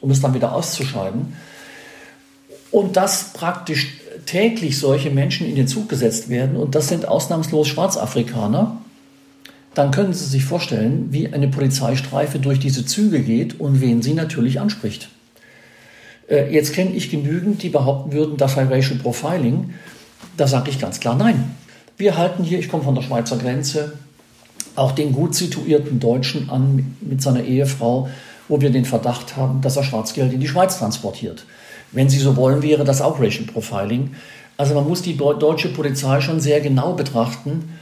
um 0.00 0.10
es 0.10 0.20
dann 0.20 0.34
wieder 0.34 0.54
auszuscheiden, 0.54 1.34
und 2.70 2.96
dass 2.96 3.32
praktisch 3.32 3.99
täglich 4.26 4.78
solche 4.78 5.10
Menschen 5.10 5.46
in 5.48 5.54
den 5.54 5.68
Zug 5.68 5.88
gesetzt 5.88 6.28
werden, 6.28 6.56
und 6.56 6.74
das 6.74 6.88
sind 6.88 7.06
ausnahmslos 7.06 7.68
Schwarzafrikaner, 7.68 8.80
dann 9.74 9.92
können 9.92 10.12
Sie 10.12 10.24
sich 10.24 10.44
vorstellen, 10.44 11.08
wie 11.10 11.32
eine 11.32 11.48
Polizeistreife 11.48 12.38
durch 12.38 12.58
diese 12.58 12.84
Züge 12.84 13.20
geht 13.20 13.60
und 13.60 13.80
wen 13.80 14.02
sie 14.02 14.14
natürlich 14.14 14.60
anspricht. 14.60 15.08
Äh, 16.28 16.52
jetzt 16.52 16.72
kenne 16.72 16.90
ich 16.90 17.10
genügend, 17.10 17.62
die 17.62 17.68
behaupten 17.68 18.12
würden, 18.12 18.36
das 18.36 18.54
sei 18.54 18.64
Racial 18.64 18.98
Profiling. 18.98 19.74
Da 20.36 20.46
sage 20.46 20.70
ich 20.70 20.78
ganz 20.78 21.00
klar 21.00 21.16
nein. 21.16 21.54
Wir 21.96 22.16
halten 22.16 22.42
hier, 22.42 22.58
ich 22.58 22.68
komme 22.68 22.82
von 22.82 22.94
der 22.94 23.02
Schweizer 23.02 23.36
Grenze, 23.36 23.92
auch 24.74 24.92
den 24.92 25.12
gut 25.12 25.34
situierten 25.34 26.00
Deutschen 26.00 26.50
an 26.50 26.96
mit 27.00 27.20
seiner 27.22 27.44
Ehefrau, 27.44 28.08
wo 28.48 28.60
wir 28.60 28.70
den 28.70 28.84
Verdacht 28.84 29.36
haben, 29.36 29.60
dass 29.60 29.76
er 29.76 29.84
Schwarzgeld 29.84 30.32
in 30.32 30.40
die 30.40 30.48
Schweiz 30.48 30.78
transportiert. 30.78 31.44
Wenn 31.92 32.08
Sie 32.08 32.18
so 32.18 32.36
wollen, 32.36 32.62
wäre 32.62 32.84
das 32.84 33.00
auch 33.00 33.20
Racial 33.20 33.44
Profiling. 33.44 34.14
Also 34.56 34.74
man 34.74 34.86
muss 34.86 35.02
die 35.02 35.16
deutsche 35.16 35.68
Polizei 35.70 36.20
schon 36.20 36.40
sehr 36.40 36.60
genau 36.60 36.92
betrachten 36.92 37.78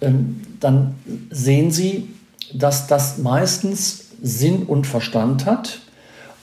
ähm, 0.00 0.40
dann 0.60 0.94
sehen 1.30 1.70
Sie, 1.70 2.08
dass 2.52 2.86
das 2.86 3.18
meistens 3.18 4.06
Sinn 4.22 4.64
und 4.64 4.86
Verstand 4.86 5.46
hat. 5.46 5.80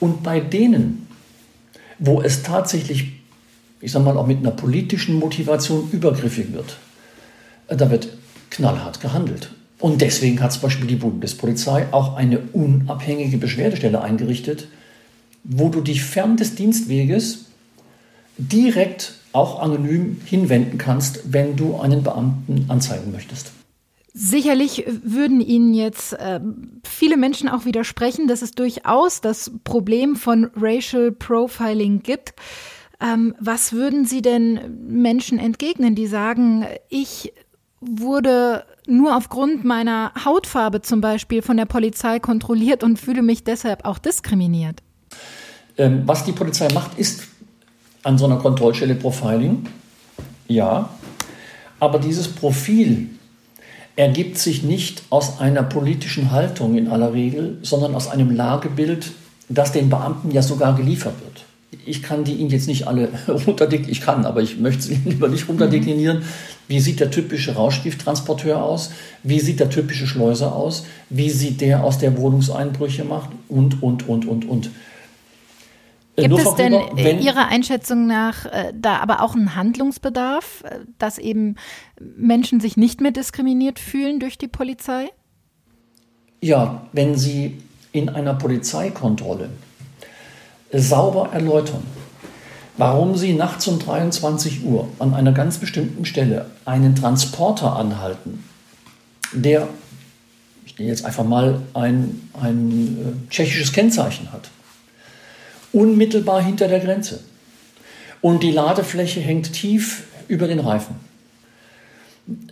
Und 0.00 0.22
bei 0.22 0.40
denen, 0.40 1.06
wo 1.98 2.22
es 2.22 2.42
tatsächlich, 2.42 3.12
ich 3.80 3.92
sage 3.92 4.04
mal, 4.04 4.16
auch 4.16 4.26
mit 4.26 4.38
einer 4.38 4.50
politischen 4.50 5.16
Motivation 5.16 5.88
übergriffig 5.90 6.52
wird, 6.52 6.78
äh, 7.68 7.76
da 7.76 7.90
wird 7.90 8.08
knallhart 8.50 9.00
gehandelt. 9.00 9.50
Und 9.80 10.00
deswegen 10.00 10.40
hat 10.40 10.52
zum 10.52 10.62
Beispiel 10.62 10.88
die 10.88 10.96
Bundespolizei 10.96 11.86
auch 11.92 12.16
eine 12.16 12.40
unabhängige 12.52 13.38
Beschwerdestelle 13.38 14.00
eingerichtet, 14.00 14.68
wo 15.44 15.68
du 15.68 15.80
dich 15.80 16.02
fern 16.02 16.36
des 16.36 16.54
Dienstweges 16.54 17.46
direkt 18.38 19.14
auch 19.32 19.60
anonym 19.60 20.20
hinwenden 20.24 20.78
kannst, 20.78 21.32
wenn 21.32 21.56
du 21.56 21.76
einen 21.76 22.02
Beamten 22.02 22.66
anzeigen 22.68 23.12
möchtest. 23.12 23.52
Sicherlich 24.14 24.84
würden 25.02 25.40
Ihnen 25.40 25.74
jetzt 25.74 26.12
äh, 26.14 26.40
viele 26.82 27.16
Menschen 27.16 27.48
auch 27.48 27.66
widersprechen, 27.66 28.26
dass 28.26 28.42
es 28.42 28.52
durchaus 28.52 29.20
das 29.20 29.52
Problem 29.64 30.16
von 30.16 30.50
Racial 30.56 31.12
Profiling 31.12 32.02
gibt. 32.02 32.34
Ähm, 33.00 33.34
was 33.38 33.72
würden 33.72 34.06
Sie 34.06 34.22
denn 34.22 34.88
Menschen 34.88 35.38
entgegnen, 35.38 35.94
die 35.94 36.08
sagen, 36.08 36.66
ich 36.88 37.32
wurde 37.80 38.64
nur 38.88 39.16
aufgrund 39.16 39.64
meiner 39.64 40.12
Hautfarbe 40.24 40.82
zum 40.82 41.00
Beispiel 41.00 41.42
von 41.42 41.56
der 41.56 41.66
Polizei 41.66 42.18
kontrolliert 42.18 42.82
und 42.82 42.98
fühle 42.98 43.22
mich 43.22 43.44
deshalb 43.44 43.84
auch 43.84 43.98
diskriminiert? 43.98 44.82
Ähm, 45.76 46.02
was 46.06 46.24
die 46.24 46.32
Polizei 46.32 46.68
macht, 46.72 46.98
ist 46.98 47.22
an 48.02 48.18
so 48.18 48.24
einer 48.24 48.36
Kontrollstelle 48.36 48.94
Profiling. 48.94 49.66
Ja. 50.48 50.90
Aber 51.80 51.98
dieses 51.98 52.28
Profil 52.28 53.10
ergibt 53.98 54.38
sich 54.38 54.62
nicht 54.62 55.02
aus 55.10 55.40
einer 55.40 55.62
politischen 55.62 56.30
Haltung 56.30 56.76
in 56.76 56.88
aller 56.88 57.12
Regel, 57.12 57.58
sondern 57.62 57.94
aus 57.94 58.08
einem 58.08 58.30
Lagebild, 58.30 59.10
das 59.48 59.72
den 59.72 59.90
Beamten 59.90 60.30
ja 60.30 60.42
sogar 60.42 60.76
geliefert 60.76 61.14
wird. 61.20 61.44
Ich 61.84 62.02
kann 62.02 62.24
die 62.24 62.34
Ihnen 62.34 62.50
jetzt 62.50 62.68
nicht 62.68 62.86
alle 62.86 63.08
runterdeklinieren, 63.28 63.90
ich 63.90 64.00
kann, 64.00 64.24
aber 64.24 64.40
ich 64.40 64.58
möchte 64.58 64.82
sie 64.82 64.94
lieber 65.04 65.28
nicht 65.28 65.48
runterdeklinieren. 65.48 66.22
Wie 66.68 66.80
sieht 66.80 67.00
der 67.00 67.10
typische 67.10 67.54
Rauschgifttransporteur 67.54 68.62
aus? 68.62 68.90
Wie 69.22 69.40
sieht 69.40 69.60
der 69.60 69.70
typische 69.70 70.06
Schleuser 70.06 70.54
aus? 70.54 70.84
Wie 71.10 71.30
sieht 71.30 71.60
der 71.60 71.82
aus, 71.82 71.98
der 71.98 72.16
Wohnungseinbrüche 72.16 73.04
macht? 73.04 73.30
Und, 73.48 73.82
und, 73.82 74.08
und, 74.08 74.26
und, 74.26 74.48
und. 74.48 74.70
Gibt 76.18 76.38
es 76.38 76.54
denn 76.56 76.72
wenn, 76.94 77.20
Ihrer 77.20 77.46
Einschätzung 77.46 78.06
nach 78.06 78.44
äh, 78.46 78.72
da 78.74 78.96
aber 78.98 79.22
auch 79.22 79.34
einen 79.34 79.54
Handlungsbedarf, 79.54 80.64
äh, 80.64 80.80
dass 80.98 81.18
eben 81.18 81.54
Menschen 82.00 82.60
sich 82.60 82.76
nicht 82.76 83.00
mehr 83.00 83.12
diskriminiert 83.12 83.78
fühlen 83.78 84.18
durch 84.18 84.36
die 84.36 84.48
Polizei? 84.48 85.10
Ja, 86.40 86.82
wenn 86.92 87.16
Sie 87.16 87.58
in 87.92 88.08
einer 88.08 88.34
Polizeikontrolle 88.34 89.50
sauber 90.72 91.30
erläutern, 91.32 91.84
warum 92.76 93.16
Sie 93.16 93.32
nachts 93.32 93.68
um 93.68 93.78
23 93.78 94.64
Uhr 94.64 94.88
an 94.98 95.14
einer 95.14 95.32
ganz 95.32 95.58
bestimmten 95.58 96.04
Stelle 96.04 96.46
einen 96.64 96.96
Transporter 96.96 97.76
anhalten, 97.76 98.44
der, 99.32 99.68
ich 100.66 100.76
nehme 100.78 100.90
jetzt 100.90 101.04
einfach 101.04 101.24
mal 101.24 101.62
ein, 101.74 102.28
ein 102.40 102.98
äh, 103.28 103.30
tschechisches 103.30 103.72
Kennzeichen 103.72 104.32
hat 104.32 104.50
unmittelbar 105.72 106.42
hinter 106.42 106.68
der 106.68 106.80
Grenze. 106.80 107.20
Und 108.20 108.42
die 108.42 108.50
Ladefläche 108.50 109.20
hängt 109.20 109.52
tief 109.52 110.04
über 110.26 110.48
den 110.48 110.60
Reifen. 110.60 110.96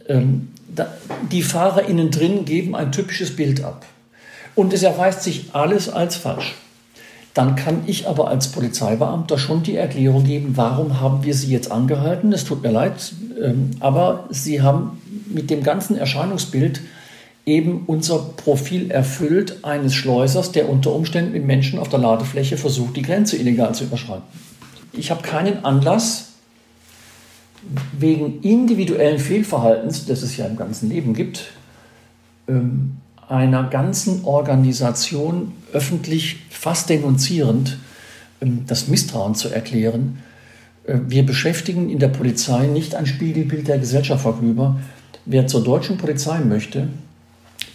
Ähm, 0.08 0.48
da, 0.74 0.92
die 1.30 1.42
Fahrer 1.42 1.86
innen 1.86 2.10
drin 2.10 2.44
geben 2.44 2.74
ein 2.74 2.92
typisches 2.92 3.34
Bild 3.34 3.64
ab. 3.64 3.84
Und 4.54 4.72
es 4.72 4.82
erweist 4.82 5.22
sich 5.22 5.54
alles 5.54 5.88
als 5.88 6.16
falsch. 6.16 6.54
Dann 7.34 7.54
kann 7.54 7.82
ich 7.86 8.08
aber 8.08 8.28
als 8.28 8.48
Polizeibeamter 8.48 9.36
schon 9.36 9.62
die 9.62 9.76
Erklärung 9.76 10.24
geben, 10.24 10.52
warum 10.56 11.00
haben 11.00 11.22
wir 11.22 11.34
Sie 11.34 11.52
jetzt 11.52 11.70
angehalten? 11.70 12.32
Es 12.32 12.44
tut 12.44 12.62
mir 12.62 12.70
leid, 12.70 13.12
ähm, 13.42 13.72
aber 13.80 14.26
Sie 14.30 14.62
haben 14.62 15.02
mit 15.28 15.50
dem 15.50 15.62
ganzen 15.62 15.98
Erscheinungsbild 15.98 16.80
eben 17.46 17.84
unser 17.86 18.18
Profil 18.18 18.90
erfüllt 18.90 19.64
eines 19.64 19.94
Schleusers, 19.94 20.50
der 20.50 20.68
unter 20.68 20.92
Umständen 20.92 21.32
mit 21.32 21.46
Menschen 21.46 21.78
auf 21.78 21.88
der 21.88 22.00
Ladefläche 22.00 22.56
versucht, 22.56 22.96
die 22.96 23.02
Grenze 23.02 23.36
illegal 23.36 23.74
zu 23.74 23.84
überschreiten. 23.84 24.24
Ich 24.92 25.10
habe 25.12 25.22
keinen 25.22 25.64
Anlass, 25.64 26.32
wegen 27.98 28.40
individuellen 28.42 29.18
Fehlverhaltens, 29.18 30.06
das 30.06 30.22
es 30.22 30.36
ja 30.36 30.46
im 30.46 30.56
ganzen 30.56 30.88
Leben 30.88 31.14
gibt, 31.14 31.46
ähm, 32.48 32.98
einer 33.28 33.64
ganzen 33.64 34.24
Organisation 34.24 35.52
öffentlich 35.72 36.36
fast 36.50 36.88
denunzierend 36.90 37.78
ähm, 38.40 38.64
das 38.66 38.88
Misstrauen 38.88 39.34
zu 39.34 39.48
erklären. 39.48 40.18
Äh, 40.84 40.98
wir 41.08 41.26
beschäftigen 41.26 41.90
in 41.90 41.98
der 41.98 42.08
Polizei 42.08 42.66
nicht 42.66 42.94
ein 42.94 43.06
Spiegelbild 43.06 43.66
der 43.66 43.78
Gesellschaft 43.78 44.22
vorüber. 44.22 44.78
Wer 45.24 45.48
zur 45.48 45.64
deutschen 45.64 45.98
Polizei 45.98 46.38
möchte, 46.40 46.88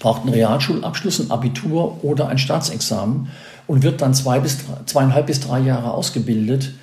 braucht 0.01 0.23
einen 0.23 0.33
Realschulabschluss, 0.33 1.19
ein 1.19 1.31
Abitur 1.31 2.03
oder 2.03 2.27
ein 2.27 2.39
Staatsexamen 2.39 3.29
und 3.67 3.83
wird 3.83 4.01
dann 4.01 4.13
zwei 4.13 4.39
bis 4.39 4.57
drei, 4.57 4.83
zweieinhalb 4.85 5.27
bis 5.27 5.39
drei 5.39 5.59
Jahre 5.59 5.91
ausgebildet. 5.93 6.73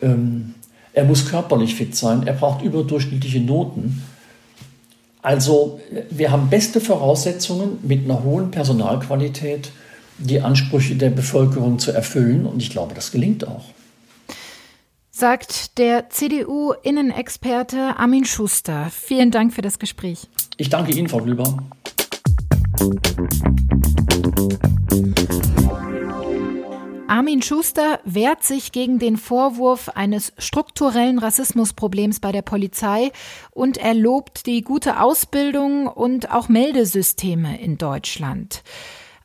Ähm, 0.00 0.54
er 0.92 1.04
muss 1.04 1.26
körperlich 1.26 1.74
fit 1.74 1.96
sein, 1.96 2.26
er 2.26 2.34
braucht 2.34 2.62
überdurchschnittliche 2.62 3.40
Noten. 3.40 4.02
Also 5.20 5.80
wir 6.10 6.30
haben 6.30 6.48
beste 6.48 6.80
Voraussetzungen 6.80 7.78
mit 7.82 8.04
einer 8.04 8.22
hohen 8.22 8.50
Personalqualität, 8.50 9.72
die 10.18 10.40
Ansprüche 10.40 10.94
der 10.94 11.10
Bevölkerung 11.10 11.80
zu 11.80 11.90
erfüllen 11.90 12.46
und 12.46 12.62
ich 12.62 12.70
glaube, 12.70 12.94
das 12.94 13.10
gelingt 13.10 13.48
auch. 13.48 13.64
Sagt 15.10 15.78
der 15.78 16.10
CDU-Innenexperte 16.10 17.96
Armin 17.96 18.24
Schuster. 18.24 18.90
Vielen 18.92 19.30
Dank 19.30 19.52
für 19.54 19.62
das 19.62 19.78
Gespräch. 19.78 20.28
Ich 20.56 20.70
danke 20.70 20.92
Ihnen, 20.92 21.08
Frau 21.08 21.20
Glüber. 21.20 21.56
Armin 27.06 27.42
Schuster 27.42 28.00
wehrt 28.04 28.42
sich 28.42 28.72
gegen 28.72 28.98
den 28.98 29.16
Vorwurf 29.16 29.90
eines 29.90 30.32
strukturellen 30.38 31.18
Rassismusproblems 31.18 32.20
bei 32.20 32.32
der 32.32 32.42
Polizei 32.42 33.12
und 33.52 33.76
er 33.76 33.94
lobt 33.94 34.46
die 34.46 34.62
gute 34.62 35.00
Ausbildung 35.00 35.86
und 35.86 36.32
auch 36.32 36.48
Meldesysteme 36.48 37.60
in 37.60 37.78
Deutschland. 37.78 38.62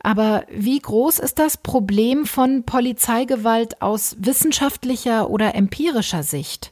Aber 0.02 0.44
wie 0.52 0.80
groß 0.80 1.20
ist 1.20 1.40
das 1.40 1.58
Problem 1.58 2.26
von 2.26 2.64
Polizeigewalt 2.64 3.82
aus 3.82 4.16
wissenschaftlicher 4.20 5.30
oder 5.30 5.56
empirischer 5.56 6.24
Sicht? 6.24 6.72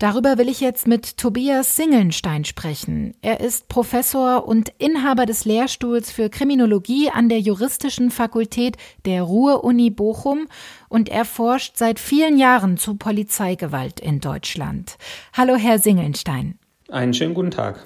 Darüber 0.00 0.38
will 0.38 0.48
ich 0.48 0.60
jetzt 0.60 0.86
mit 0.86 1.18
Tobias 1.18 1.76
Singelnstein 1.76 2.46
sprechen. 2.46 3.12
Er 3.20 3.40
ist 3.40 3.68
Professor 3.68 4.48
und 4.48 4.72
Inhaber 4.78 5.26
des 5.26 5.44
Lehrstuhls 5.44 6.10
für 6.10 6.30
Kriminologie 6.30 7.10
an 7.10 7.28
der 7.28 7.40
Juristischen 7.40 8.10
Fakultät 8.10 8.78
der 9.04 9.22
Ruhr-Uni 9.22 9.90
Bochum 9.90 10.48
und 10.88 11.10
er 11.10 11.26
forscht 11.26 11.76
seit 11.76 12.00
vielen 12.00 12.38
Jahren 12.38 12.78
zu 12.78 12.96
Polizeigewalt 12.96 14.00
in 14.00 14.20
Deutschland. 14.20 14.96
Hallo, 15.34 15.56
Herr 15.56 15.78
Singelnstein. 15.78 16.58
Einen 16.88 17.12
schönen 17.12 17.34
guten 17.34 17.50
Tag. 17.50 17.84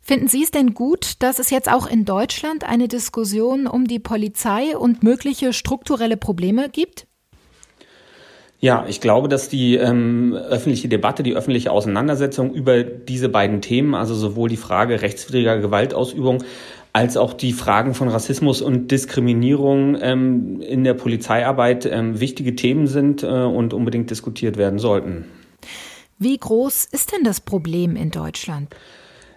Finden 0.00 0.26
Sie 0.26 0.42
es 0.42 0.50
denn 0.50 0.74
gut, 0.74 1.22
dass 1.22 1.38
es 1.38 1.50
jetzt 1.50 1.70
auch 1.70 1.86
in 1.86 2.04
Deutschland 2.04 2.64
eine 2.64 2.88
Diskussion 2.88 3.68
um 3.68 3.86
die 3.86 4.00
Polizei 4.00 4.76
und 4.76 5.04
mögliche 5.04 5.52
strukturelle 5.52 6.16
Probleme 6.16 6.68
gibt? 6.68 7.06
Ja, 8.64 8.86
ich 8.88 9.02
glaube, 9.02 9.28
dass 9.28 9.50
die 9.50 9.76
ähm, 9.76 10.32
öffentliche 10.32 10.88
Debatte, 10.88 11.22
die 11.22 11.34
öffentliche 11.34 11.70
Auseinandersetzung 11.70 12.54
über 12.54 12.82
diese 12.82 13.28
beiden 13.28 13.60
Themen, 13.60 13.94
also 13.94 14.14
sowohl 14.14 14.48
die 14.48 14.56
Frage 14.56 15.02
rechtswidriger 15.02 15.58
Gewaltausübung 15.58 16.42
als 16.94 17.18
auch 17.18 17.34
die 17.34 17.52
Fragen 17.52 17.92
von 17.92 18.08
Rassismus 18.08 18.62
und 18.62 18.90
Diskriminierung 18.90 19.98
ähm, 20.00 20.62
in 20.62 20.82
der 20.82 20.94
Polizeiarbeit 20.94 21.84
ähm, 21.84 22.20
wichtige 22.20 22.56
Themen 22.56 22.86
sind 22.86 23.22
äh, 23.22 23.26
und 23.26 23.74
unbedingt 23.74 24.08
diskutiert 24.08 24.56
werden 24.56 24.78
sollten. 24.78 25.26
Wie 26.18 26.38
groß 26.38 26.86
ist 26.86 27.12
denn 27.12 27.22
das 27.22 27.42
Problem 27.42 27.96
in 27.96 28.12
Deutschland? 28.12 28.74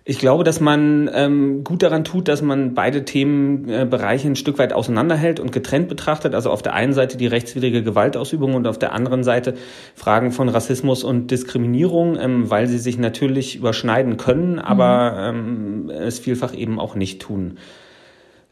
Ich 0.10 0.20
glaube, 0.20 0.46
dass 0.46 0.62
man 0.62 1.10
ähm, 1.14 1.66
gut 1.66 1.84
daran 1.84 2.06
tut, 2.06 2.30
dass 2.30 2.42
man 2.42 2.74
beide 2.74 3.04
Themenbereiche 3.04 4.26
äh, 4.26 4.32
ein 4.32 4.36
Stück 4.38 4.58
weit 4.58 4.72
auseinanderhält 4.72 5.42
und 5.42 5.52
getrennt 5.52 5.90
betrachtet. 5.90 6.34
Also 6.34 6.50
auf 6.50 6.62
der 6.62 6.74
einen 6.76 6.94
Seite 6.94 7.18
die 7.18 7.28
rechtswidrige 7.28 7.84
Gewaltausübung 7.84 8.54
und 8.54 8.68
auf 8.68 8.80
der 8.80 8.94
anderen 8.94 9.26
Seite 9.26 9.56
Fragen 9.96 10.32
von 10.32 10.48
Rassismus 10.48 11.04
und 11.04 11.30
Diskriminierung, 11.30 12.18
ähm, 12.18 12.50
weil 12.50 12.68
sie 12.68 12.78
sich 12.78 12.98
natürlich 12.98 13.58
überschneiden 13.58 14.16
können, 14.16 14.60
aber 14.60 15.34
mhm. 15.34 15.90
ähm, 15.90 15.90
es 15.90 16.20
vielfach 16.20 16.56
eben 16.56 16.80
auch 16.80 16.96
nicht 16.96 17.22
tun. 17.22 17.58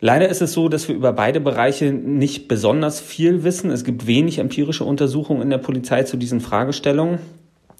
Leider 0.02 0.28
ist 0.28 0.41
es 0.41 0.52
so, 0.52 0.68
dass 0.68 0.89
wir 0.89 0.96
über 0.96 1.13
beide 1.13 1.39
Bereiche 1.39 1.94
nicht 1.94 2.50
besonders 2.50 3.00
viel 3.00 3.46
wissen. 3.46 3.72
Es 3.72 3.86
gibt 3.86 4.08
wenig 4.08 4.39
empirische 4.39 4.84
Untersuchungen 4.84 5.41
in 5.41 5.52
der 5.52 5.60
Polizei 5.60 6.04
zu 6.04 6.18
diesen 6.18 6.41
Fragestellungen. 6.41 7.20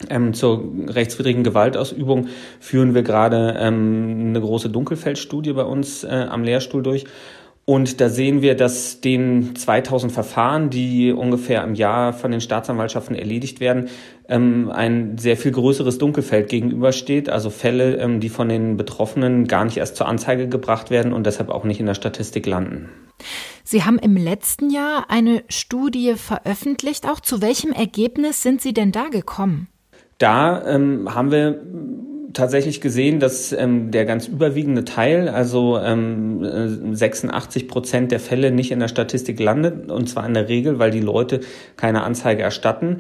Ähm, 0.10 0.34
zur 0.34 0.64
rechtswidrigen 0.88 1.44
Gewaltausübung 1.44 2.28
führen 2.60 2.94
wir 2.94 3.04
gerade 3.04 3.56
ähm, 3.60 4.28
eine 4.30 4.42
große 4.42 4.70
Dunkelfeldstudie 4.70 5.54
bei 5.54 5.64
uns 5.64 6.04
äh, 6.04 6.28
am 6.30 6.44
Lehrstuhl 6.44 6.84
durch. 6.84 7.06
Und 7.68 8.00
da 8.00 8.10
sehen 8.10 8.44
wir, 8.44 8.56
dass 8.56 9.02
den 9.02 9.56
2000 9.56 10.12
Verfahren, 10.12 10.70
die 10.70 11.12
ungefähr 11.12 11.64
im 11.64 11.74
Jahr 11.74 12.14
von 12.14 12.30
den 12.30 12.40
Staatsanwaltschaften 12.40 13.16
erledigt 13.16 13.60
werden, 13.60 13.90
ähm, 14.30 14.70
ein 14.72 15.18
sehr 15.18 15.36
viel 15.36 15.52
größeres 15.52 15.98
Dunkelfeld 15.98 16.48
gegenübersteht. 16.48 17.28
Also 17.28 17.50
Fälle, 17.50 17.98
ähm, 17.98 18.20
die 18.20 18.30
von 18.30 18.50
den 18.50 18.78
Betroffenen 18.78 19.48
gar 19.48 19.66
nicht 19.66 19.78
erst 19.78 19.96
zur 19.96 20.08
Anzeige 20.08 20.48
gebracht 20.48 20.92
werden 20.92 21.12
und 21.12 21.26
deshalb 21.26 21.50
auch 21.50 21.64
nicht 21.64 21.80
in 21.80 21.88
der 21.88 21.96
Statistik 21.96 22.46
landen. 22.46 22.90
Sie 23.64 23.84
haben 23.84 23.98
im 23.98 24.16
letzten 24.16 24.70
Jahr 24.70 25.10
eine 25.10 25.44
Studie 25.50 26.14
veröffentlicht. 26.16 27.10
Auch 27.10 27.20
zu 27.20 27.42
welchem 27.42 27.72
Ergebnis 27.72 28.44
sind 28.44 28.62
Sie 28.62 28.74
denn 28.74 28.92
da 28.92 29.08
gekommen? 29.08 29.70
Da 30.18 30.66
ähm, 30.66 31.14
haben 31.14 31.32
wir 31.32 31.62
tatsächlich 32.36 32.82
gesehen, 32.82 33.20
dass 33.20 33.52
ähm, 33.52 33.92
der 33.92 34.06
ganz 34.06 34.28
überwiegende 34.28 34.86
Teil, 34.86 35.30
also 35.30 35.80
ähm, 35.80 36.94
86 36.94 37.64
äh, 37.64 37.66
Prozent 37.66 38.12
der 38.12 38.20
Fälle 38.20 38.52
nicht 38.52 38.72
in 38.72 38.80
der 38.80 38.88
Statistik 38.88 39.40
landet, 39.40 39.90
und 39.90 40.08
zwar 40.08 40.26
in 40.28 40.34
der 40.34 40.48
Regel, 40.48 40.78
weil 40.78 40.92
die 40.92 41.00
Leute 41.00 41.40
keine 41.78 42.04
Anzeige 42.04 42.44
erstatten. 42.44 42.98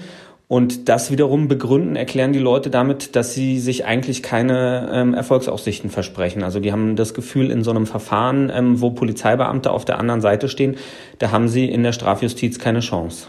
Und 0.48 0.90
das 0.90 1.10
wiederum 1.10 1.48
begründen, 1.48 1.96
erklären 1.96 2.32
die 2.32 2.40
Leute 2.40 2.70
damit, 2.70 3.16
dass 3.16 3.34
sie 3.34 3.60
sich 3.60 3.86
eigentlich 3.86 4.22
keine 4.22 4.90
ähm, 4.94 5.16
Erfolgsaussichten 5.16 5.90
versprechen. 5.90 6.44
Also 6.44 6.60
die 6.60 6.72
haben 6.72 6.96
das 6.96 7.16
Gefühl, 7.16 7.50
in 7.50 7.64
so 7.64 7.72
einem 7.72 7.88
Verfahren, 7.88 8.52
ähm, 8.54 8.80
wo 8.80 8.92
Polizeibeamte 8.92 9.72
auf 9.72 9.86
der 9.86 9.98
anderen 9.98 10.22
Seite 10.22 10.48
stehen, 10.48 10.76
da 11.18 11.32
haben 11.32 11.48
sie 11.48 11.66
in 11.66 11.82
der 11.82 11.94
Strafjustiz 11.94 12.60
keine 12.60 12.82
Chance. 12.82 13.28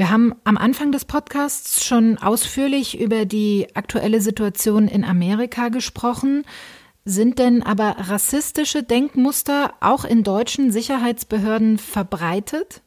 Wir 0.00 0.08
haben 0.08 0.34
am 0.44 0.56
Anfang 0.56 0.92
des 0.92 1.04
Podcasts 1.04 1.84
schon 1.84 2.16
ausführlich 2.16 2.98
über 2.98 3.26
die 3.26 3.66
aktuelle 3.74 4.22
Situation 4.22 4.88
in 4.88 5.04
Amerika 5.04 5.68
gesprochen. 5.68 6.46
Sind 7.04 7.38
denn 7.38 7.62
aber 7.62 7.96
rassistische 8.08 8.82
Denkmuster 8.82 9.74
auch 9.80 10.06
in 10.06 10.22
deutschen 10.22 10.72
Sicherheitsbehörden 10.72 11.76
verbreitet? 11.76 12.80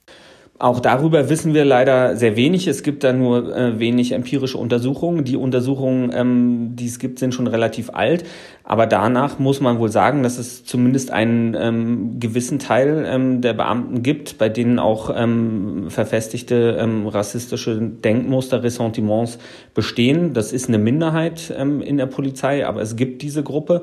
Auch 0.59 0.79
darüber 0.79 1.29
wissen 1.29 1.55
wir 1.55 1.65
leider 1.65 2.15
sehr 2.15 2.35
wenig. 2.35 2.67
Es 2.67 2.83
gibt 2.83 3.03
da 3.03 3.11
nur 3.11 3.55
äh, 3.55 3.79
wenig 3.79 4.11
empirische 4.11 4.57
Untersuchungen. 4.59 5.23
Die 5.23 5.35
Untersuchungen, 5.35 6.11
ähm, 6.13 6.75
die 6.75 6.85
es 6.85 6.99
gibt, 6.99 7.17
sind 7.17 7.33
schon 7.33 7.47
relativ 7.47 7.89
alt. 7.89 8.23
Aber 8.63 8.85
danach 8.85 9.39
muss 9.39 9.61
man 9.61 9.79
wohl 9.79 9.89
sagen, 9.89 10.21
dass 10.21 10.37
es 10.37 10.63
zumindest 10.63 11.11
einen 11.11 11.55
ähm, 11.59 12.19
gewissen 12.19 12.59
Teil 12.59 13.03
ähm, 13.07 13.41
der 13.41 13.53
Beamten 13.53 14.03
gibt, 14.03 14.37
bei 14.37 14.47
denen 14.47 14.77
auch 14.77 15.11
ähm, 15.13 15.87
verfestigte 15.89 16.77
ähm, 16.79 17.07
rassistische 17.07 17.81
Denkmuster, 17.81 18.61
Ressentiments 18.61 19.39
bestehen. 19.73 20.33
Das 20.33 20.53
ist 20.53 20.69
eine 20.69 20.77
Minderheit 20.77 21.51
ähm, 21.57 21.81
in 21.81 21.97
der 21.97 22.05
Polizei, 22.05 22.65
aber 22.65 22.81
es 22.81 22.95
gibt 22.95 23.23
diese 23.23 23.41
Gruppe. 23.41 23.81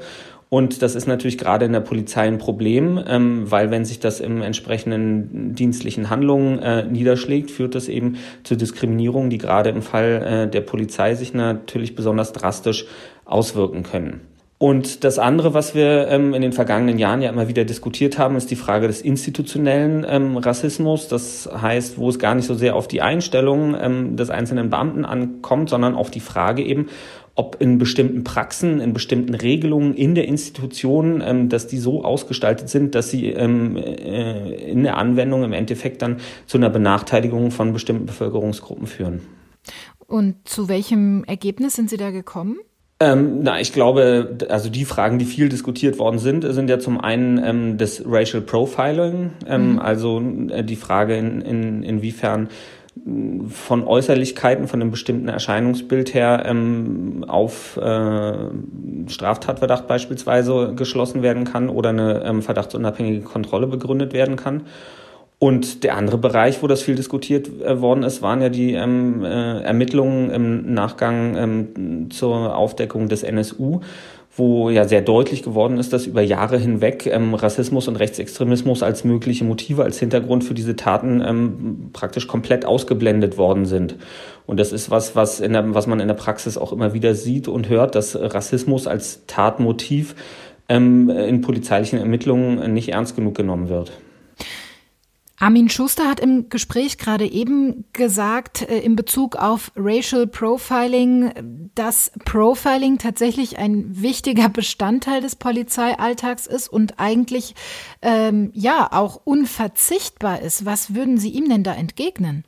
Und 0.51 0.83
das 0.83 0.97
ist 0.97 1.07
natürlich 1.07 1.39
gerade 1.39 1.65
in 1.65 1.73
der 1.73 1.81
Polizei 1.81 2.27
ein 2.27 2.39
Problem, 2.39 3.01
ähm, 3.07 3.49
weil 3.49 3.71
wenn 3.71 3.85
sich 3.85 4.01
das 4.01 4.19
im 4.19 4.43
entsprechenden 4.43 5.55
dienstlichen 5.55 6.11
Handlungen 6.11 6.59
äh, 6.59 6.85
niederschlägt, 6.85 7.53
führt 7.53 7.77
das 7.77 7.89
eben 7.89 8.17
zu 8.43 8.57
Diskriminierungen, 8.57 9.31
die 9.31 9.39
gerade 9.39 9.71
im 9.71 9.81
Fall 9.81 10.47
äh, 10.49 10.51
der 10.51 10.63
Polizei 10.63 11.15
sich 11.15 11.35
natürlich 11.35 11.95
besonders 11.95 12.33
drastisch 12.33 12.87
auswirken 13.25 13.85
können. 13.85 14.23
Und 14.63 15.05
das 15.05 15.19
andere, 15.19 15.55
was 15.55 15.75
wir 15.75 16.09
ähm, 16.09 16.35
in 16.35 16.43
den 16.43 16.53
vergangenen 16.53 16.99
Jahren 16.99 17.23
ja 17.23 17.31
immer 17.31 17.49
wieder 17.49 17.65
diskutiert 17.65 18.19
haben, 18.19 18.37
ist 18.37 18.51
die 18.51 18.57
Frage 18.57 18.89
des 18.89 19.01
institutionellen 19.01 20.05
ähm, 20.07 20.37
Rassismus. 20.37 21.09
Das 21.09 21.49
heißt, 21.51 21.97
wo 21.97 22.11
es 22.11 22.19
gar 22.19 22.35
nicht 22.35 22.45
so 22.45 22.53
sehr 22.53 22.77
auf 22.77 22.87
die 22.87 23.01
Einstellung 23.01 23.75
ähm, 23.81 24.17
des 24.17 24.29
einzelnen 24.29 24.69
Beamten 24.69 25.07
ankommt, 25.07 25.71
sondern 25.71 25.95
auf 25.95 26.11
die 26.11 26.21
Frage 26.21 26.63
eben, 26.63 26.89
ob 27.41 27.57
in 27.59 27.79
bestimmten 27.79 28.23
Praxen, 28.23 28.81
in 28.81 28.93
bestimmten 28.93 29.33
Regelungen 29.33 29.95
in 29.95 30.15
der 30.15 30.29
Institution, 30.29 31.23
ähm, 31.25 31.49
dass 31.49 31.67
die 31.67 31.79
so 31.79 32.05
ausgestaltet 32.05 32.69
sind, 32.69 32.95
dass 32.95 33.09
sie 33.09 33.29
ähm, 33.29 33.79
äh, 33.79 34.71
in 34.71 34.83
der 34.83 34.99
Anwendung 34.99 35.43
im 35.43 35.55
Endeffekt 35.55 36.03
dann 36.03 36.19
zu 36.45 36.59
einer 36.59 36.69
Benachteiligung 36.69 37.51
von 37.51 37.73
bestimmten 37.73 38.05
Bevölkerungsgruppen 38.05 38.87
führen. 38.87 39.23
Und 40.07 40.37
zu 40.47 40.69
welchem 40.69 41.25
Ergebnis 41.25 41.77
sind 41.77 41.89
Sie 41.89 41.97
da 41.97 42.11
gekommen? 42.11 42.59
Ähm, 43.03 43.43
na, 43.43 43.59
ich 43.59 43.73
glaube, 43.73 44.37
also 44.51 44.69
die 44.69 44.85
Fragen, 44.85 45.19
die 45.19 45.25
viel 45.25 45.49
diskutiert 45.49 45.99
worden 45.99 46.19
sind, 46.19 46.45
sind 46.45 46.69
ja 46.69 46.79
zum 46.79 47.01
einen 47.01 47.43
ähm, 47.43 47.79
das 47.79 48.03
Racial 48.05 48.43
Profiling, 48.43 49.31
ähm, 49.47 49.73
mhm. 49.73 49.79
also 49.79 50.21
äh, 50.51 50.63
die 50.63 50.77
Frage, 50.77 51.17
in, 51.17 51.41
in, 51.41 51.83
inwiefern 51.83 52.51
von 53.49 53.85
Äußerlichkeiten, 53.85 54.69
von 54.69 54.81
einem 54.81 54.91
bestimmten 54.91 55.29
Erscheinungsbild 55.29 56.15
her 56.15 56.45
ähm, 56.47 57.25
auf 57.27 57.77
äh, 57.77 58.33
Straftatverdacht 59.09 59.87
beispielsweise 59.87 60.75
geschlossen 60.75 61.23
werden 61.23 61.45
kann 61.45 61.69
oder 61.69 61.91
eine 61.91 62.23
ähm, 62.25 62.43
verdachtsunabhängige 62.43 63.23
Kontrolle 63.23 63.67
begründet 63.67 64.13
werden 64.13 64.37
kann. 64.37 64.63
Und 65.39 65.85
der 65.85 65.97
andere 65.97 66.19
Bereich, 66.19 66.63
wo 66.63 66.67
das 66.67 66.83
viel 66.83 66.97
diskutiert 66.97 67.49
äh, 67.63 67.81
worden 67.81 68.03
ist, 68.03 68.21
waren 68.21 68.43
ja 68.43 68.51
die 68.51 68.75
ähm, 68.75 69.25
äh, 69.25 69.63
Ermittlungen 69.63 70.31
im 70.31 70.75
Nachgang 70.75 71.37
ähm, 71.37 72.11
zur 72.11 72.55
Aufdeckung 72.55 73.09
des 73.09 73.23
NSU 73.23 73.81
wo 74.41 74.71
ja 74.71 74.89
sehr 74.89 75.03
deutlich 75.03 75.45
geworden 75.45 75.79
ist, 75.79 75.93
dass 75.93 76.07
über 76.07 76.23
Jahre 76.23 76.59
hinweg 76.59 77.07
ähm, 77.07 77.35
Rassismus 77.35 77.87
und 77.87 77.97
Rechtsextremismus 77.97 78.83
als 78.83 79.05
mögliche 79.05 79.45
Motive, 79.45 79.85
als 79.85 80.01
Hintergrund 80.01 80.43
für 80.43 80.55
diese 80.55 80.75
Taten 80.75 81.23
ähm, 81.25 81.91
praktisch 81.93 82.27
komplett 82.27 82.65
ausgeblendet 82.65 83.39
worden 83.39 83.67
sind. 83.67 83.97
Und 84.47 84.59
das 84.59 84.73
ist 84.73 84.91
was, 84.91 85.15
was, 85.15 85.39
in 85.39 85.53
der, 85.53 85.75
was 85.75 85.87
man 85.87 86.01
in 86.01 86.09
der 86.09 86.15
Praxis 86.15 86.59
auch 86.59 86.73
immer 86.73 86.95
wieder 86.95 87.15
sieht 87.15 87.47
und 87.47 87.69
hört, 87.69 87.95
dass 87.95 88.17
Rassismus 88.19 88.89
als 88.89 89.27
Tatmotiv 89.29 90.17
ähm, 90.69 91.11
in 91.11 91.43
polizeilichen 91.43 91.99
Ermittlungen 91.99 92.73
nicht 92.73 92.89
ernst 92.89 93.15
genug 93.15 93.37
genommen 93.37 93.69
wird. 93.69 93.93
Armin 95.41 95.71
Schuster 95.71 96.07
hat 96.07 96.21
im 96.21 96.51
Gespräch 96.51 96.99
gerade 96.99 97.27
eben 97.27 97.87
gesagt, 97.95 98.61
äh, 98.61 98.79
in 98.81 98.95
Bezug 98.95 99.37
auf 99.37 99.73
Racial 99.75 100.27
Profiling, 100.27 101.71
dass 101.75 102.13
Profiling 102.27 102.99
tatsächlich 102.99 103.57
ein 103.57 104.03
wichtiger 104.03 104.51
Bestandteil 104.51 105.23
des 105.23 105.37
Polizeialltags 105.37 106.47
ist 106.47 106.69
und 106.69 107.01
eigentlich 107.01 107.55
ähm, 108.03 108.51
ja 108.53 108.93
auch 108.93 109.23
unverzichtbar 109.25 110.43
ist. 110.43 110.67
Was 110.67 110.95
würden 110.95 111.17
Sie 111.17 111.31
ihm 111.31 111.49
denn 111.49 111.65
da 111.65 111.73
entgegnen? 111.73 112.45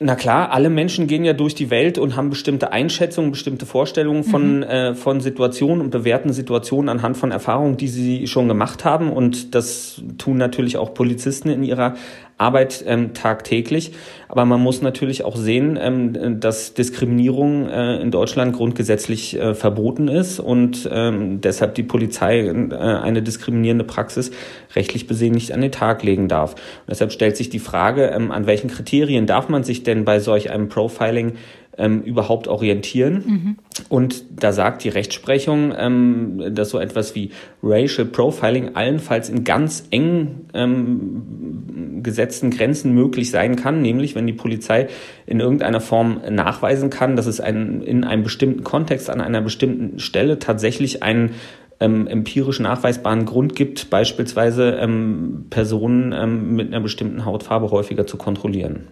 Na 0.00 0.14
klar, 0.14 0.52
alle 0.52 0.70
Menschen 0.70 1.08
gehen 1.08 1.24
ja 1.24 1.32
durch 1.32 1.56
die 1.56 1.70
Welt 1.70 1.98
und 1.98 2.14
haben 2.14 2.30
bestimmte 2.30 2.70
Einschätzungen, 2.70 3.32
bestimmte 3.32 3.66
Vorstellungen 3.66 4.22
von, 4.22 4.58
mhm. 4.58 4.62
äh, 4.62 4.94
von 4.94 5.20
Situationen 5.20 5.80
und 5.80 5.90
bewerten 5.90 6.32
Situationen 6.32 6.88
anhand 6.88 7.16
von 7.16 7.32
Erfahrungen, 7.32 7.76
die 7.76 7.88
sie 7.88 8.28
schon 8.28 8.46
gemacht 8.46 8.84
haben. 8.84 9.10
Und 9.10 9.56
das 9.56 10.00
tun 10.16 10.36
natürlich 10.36 10.76
auch 10.76 10.94
Polizisten 10.94 11.50
in 11.50 11.64
ihrer 11.64 11.96
Arbeit 12.38 12.84
ähm, 12.86 13.12
tagtäglich. 13.14 13.92
Aber 14.28 14.44
man 14.44 14.60
muss 14.60 14.80
natürlich 14.80 15.24
auch 15.24 15.36
sehen, 15.36 15.78
ähm, 15.80 16.40
dass 16.40 16.74
Diskriminierung 16.74 17.68
äh, 17.68 18.00
in 18.00 18.10
Deutschland 18.10 18.54
grundgesetzlich 18.54 19.38
äh, 19.38 19.54
verboten 19.54 20.08
ist 20.08 20.38
und 20.38 20.88
ähm, 20.90 21.40
deshalb 21.40 21.74
die 21.74 21.82
Polizei 21.82 22.40
äh, 22.40 22.74
eine 22.74 23.22
diskriminierende 23.22 23.84
Praxis 23.84 24.30
rechtlich 24.76 25.06
besehen 25.06 25.34
nicht 25.34 25.52
an 25.52 25.60
den 25.60 25.72
Tag 25.72 26.02
legen 26.02 26.28
darf. 26.28 26.52
Und 26.52 26.90
deshalb 26.90 27.12
stellt 27.12 27.36
sich 27.36 27.50
die 27.50 27.58
Frage, 27.58 28.06
ähm, 28.06 28.30
an 28.30 28.46
welchen 28.46 28.70
Kriterien 28.70 29.26
darf 29.26 29.48
man 29.48 29.64
sich 29.64 29.82
denn 29.82 30.04
bei 30.04 30.20
solch 30.20 30.50
einem 30.50 30.68
Profiling 30.68 31.34
ähm, 31.78 32.02
überhaupt 32.02 32.48
orientieren. 32.48 33.14
Mhm. 33.26 33.56
Und 33.88 34.24
da 34.42 34.52
sagt 34.52 34.84
die 34.84 34.88
Rechtsprechung, 34.88 35.72
ähm, 35.76 36.42
dass 36.54 36.70
so 36.70 36.78
etwas 36.78 37.14
wie 37.14 37.30
Racial 37.62 38.06
Profiling 38.06 38.74
allenfalls 38.74 39.28
in 39.28 39.44
ganz 39.44 39.86
eng 39.90 40.46
ähm, 40.54 42.02
gesetzten 42.02 42.50
Grenzen 42.50 42.92
möglich 42.92 43.30
sein 43.30 43.56
kann, 43.56 43.80
nämlich 43.80 44.14
wenn 44.14 44.26
die 44.26 44.32
Polizei 44.32 44.88
in 45.26 45.40
irgendeiner 45.40 45.80
Form 45.80 46.20
nachweisen 46.30 46.90
kann, 46.90 47.16
dass 47.16 47.26
es 47.26 47.40
einen, 47.40 47.82
in 47.82 48.04
einem 48.04 48.22
bestimmten 48.22 48.64
Kontext 48.64 49.10
an 49.10 49.20
einer 49.20 49.40
bestimmten 49.40 49.98
Stelle 49.98 50.38
tatsächlich 50.38 51.02
einen 51.02 51.34
ähm, 51.80 52.06
empirisch 52.06 52.60
nachweisbaren 52.60 53.24
Grund 53.24 53.54
gibt, 53.54 53.90
beispielsweise 53.90 54.72
ähm, 54.80 55.46
Personen 55.50 56.12
ähm, 56.12 56.56
mit 56.56 56.68
einer 56.68 56.80
bestimmten 56.80 57.24
Hautfarbe 57.24 57.70
häufiger 57.70 58.06
zu 58.06 58.16
kontrollieren. 58.16 58.88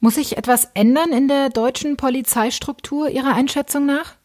Muss 0.00 0.16
sich 0.16 0.36
etwas 0.36 0.68
ändern 0.74 1.12
in 1.12 1.28
der 1.28 1.48
deutschen 1.48 1.96
Polizeistruktur 1.96 3.08
Ihrer 3.08 3.34
Einschätzung 3.34 3.86
nach? 3.86 4.16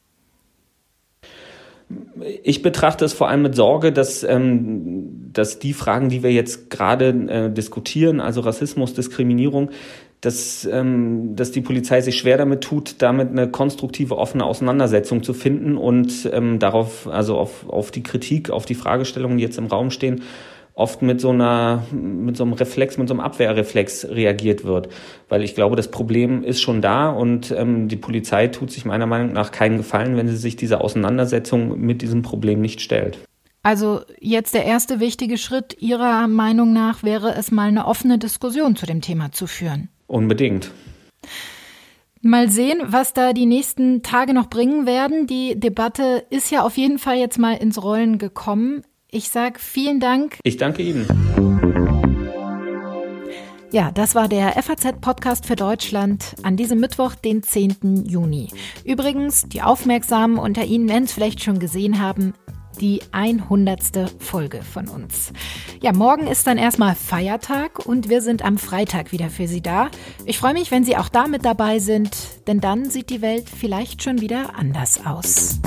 Ich 2.43 2.61
betrachte 2.61 3.05
es 3.05 3.13
vor 3.13 3.29
allem 3.29 3.41
mit 3.41 3.55
Sorge, 3.55 3.91
dass, 3.91 4.23
ähm, 4.23 5.31
dass 5.33 5.59
die 5.59 5.73
Fragen, 5.73 6.09
die 6.09 6.23
wir 6.23 6.31
jetzt 6.31 6.69
gerade 6.69 7.09
äh, 7.09 7.51
diskutieren, 7.51 8.19
also 8.19 8.41
Rassismus, 8.41 8.93
Diskriminierung, 8.93 9.71
dass, 10.21 10.65
ähm, 10.71 11.35
dass 11.35 11.51
die 11.51 11.61
Polizei 11.61 12.01
sich 12.01 12.17
schwer 12.17 12.37
damit 12.37 12.61
tut, 12.61 13.01
damit 13.01 13.29
eine 13.29 13.49
konstruktive, 13.49 14.17
offene 14.17 14.45
Auseinandersetzung 14.45 15.23
zu 15.23 15.33
finden 15.33 15.77
und 15.77 16.29
ähm, 16.31 16.59
darauf, 16.59 17.07
also 17.07 17.37
auf, 17.37 17.67
auf 17.67 17.91
die 17.91 18.03
Kritik, 18.03 18.51
auf 18.51 18.65
die 18.65 18.75
Fragestellungen, 18.75 19.37
die 19.37 19.43
jetzt 19.43 19.57
im 19.57 19.65
Raum 19.65 19.89
stehen, 19.89 20.21
oft 20.81 21.01
mit 21.01 21.21
so 21.21 21.29
einer, 21.29 21.83
mit 21.91 22.35
so 22.35 22.43
einem 22.43 22.53
Reflex, 22.53 22.97
mit 22.97 23.07
so 23.07 23.13
einem 23.13 23.21
Abwehrreflex 23.21 24.09
reagiert 24.09 24.65
wird. 24.65 24.89
Weil 25.29 25.43
ich 25.43 25.55
glaube, 25.55 25.75
das 25.75 25.89
Problem 25.89 26.43
ist 26.43 26.61
schon 26.61 26.81
da 26.81 27.09
und 27.09 27.51
ähm, 27.51 27.87
die 27.87 27.95
Polizei 27.95 28.47
tut 28.47 28.71
sich 28.71 28.83
meiner 28.83 29.05
Meinung 29.05 29.31
nach 29.31 29.51
keinen 29.51 29.77
Gefallen, 29.77 30.17
wenn 30.17 30.27
sie 30.27 30.35
sich 30.35 30.55
dieser 30.55 30.81
Auseinandersetzung 30.81 31.79
mit 31.79 32.01
diesem 32.01 32.23
Problem 32.23 32.59
nicht 32.59 32.81
stellt. 32.81 33.19
Also 33.63 34.01
jetzt 34.19 34.55
der 34.55 34.65
erste 34.65 34.99
wichtige 34.99 35.37
Schritt 35.37 35.77
Ihrer 35.79 36.27
Meinung 36.27 36.73
nach 36.73 37.03
wäre 37.03 37.35
es 37.35 37.51
mal 37.51 37.67
eine 37.67 37.85
offene 37.85 38.17
Diskussion 38.17 38.75
zu 38.75 38.87
dem 38.87 39.01
Thema 39.01 39.31
zu 39.31 39.45
führen. 39.45 39.89
Unbedingt. 40.07 40.71
Mal 42.23 42.49
sehen, 42.49 42.81
was 42.85 43.13
da 43.13 43.33
die 43.33 43.45
nächsten 43.45 44.03
Tage 44.03 44.33
noch 44.33 44.47
bringen 44.47 44.85
werden. 44.85 45.25
Die 45.25 45.59
Debatte 45.59 46.23
ist 46.29 46.51
ja 46.51 46.63
auf 46.63 46.77
jeden 46.77 46.99
Fall 46.99 47.17
jetzt 47.17 47.39
mal 47.39 47.53
ins 47.53 47.81
Rollen 47.81 48.17
gekommen. 48.17 48.83
Ich 49.13 49.29
sage 49.29 49.59
vielen 49.59 49.99
Dank. 49.99 50.39
Ich 50.43 50.55
danke 50.55 50.83
Ihnen. 50.83 51.05
Ja, 53.69 53.91
das 53.91 54.15
war 54.15 54.29
der 54.29 54.53
FAZ-Podcast 54.53 55.45
für 55.45 55.57
Deutschland 55.57 56.35
an 56.43 56.55
diesem 56.55 56.79
Mittwoch, 56.79 57.15
den 57.15 57.43
10. 57.43 58.05
Juni. 58.07 58.47
Übrigens, 58.85 59.43
die 59.49 59.63
Aufmerksamen 59.63 60.37
unter 60.37 60.63
Ihnen 60.63 60.87
werden 60.87 61.03
es 61.03 61.11
vielleicht 61.11 61.43
schon 61.43 61.59
gesehen 61.59 61.99
haben, 61.99 62.33
die 62.79 63.01
100. 63.11 64.13
Folge 64.19 64.61
von 64.61 64.87
uns. 64.87 65.33
Ja, 65.81 65.91
morgen 65.91 66.27
ist 66.27 66.47
dann 66.47 66.57
erstmal 66.57 66.95
Feiertag 66.95 67.85
und 67.85 68.07
wir 68.07 68.21
sind 68.21 68.45
am 68.45 68.57
Freitag 68.57 69.11
wieder 69.11 69.29
für 69.29 69.47
Sie 69.49 69.61
da. 69.61 69.89
Ich 70.25 70.37
freue 70.37 70.53
mich, 70.53 70.71
wenn 70.71 70.85
Sie 70.85 70.95
auch 70.95 71.09
da 71.09 71.27
mit 71.27 71.43
dabei 71.43 71.79
sind, 71.79 72.47
denn 72.47 72.61
dann 72.61 72.89
sieht 72.89 73.09
die 73.09 73.21
Welt 73.21 73.49
vielleicht 73.49 74.03
schon 74.03 74.21
wieder 74.21 74.55
anders 74.55 75.05
aus. 75.05 75.59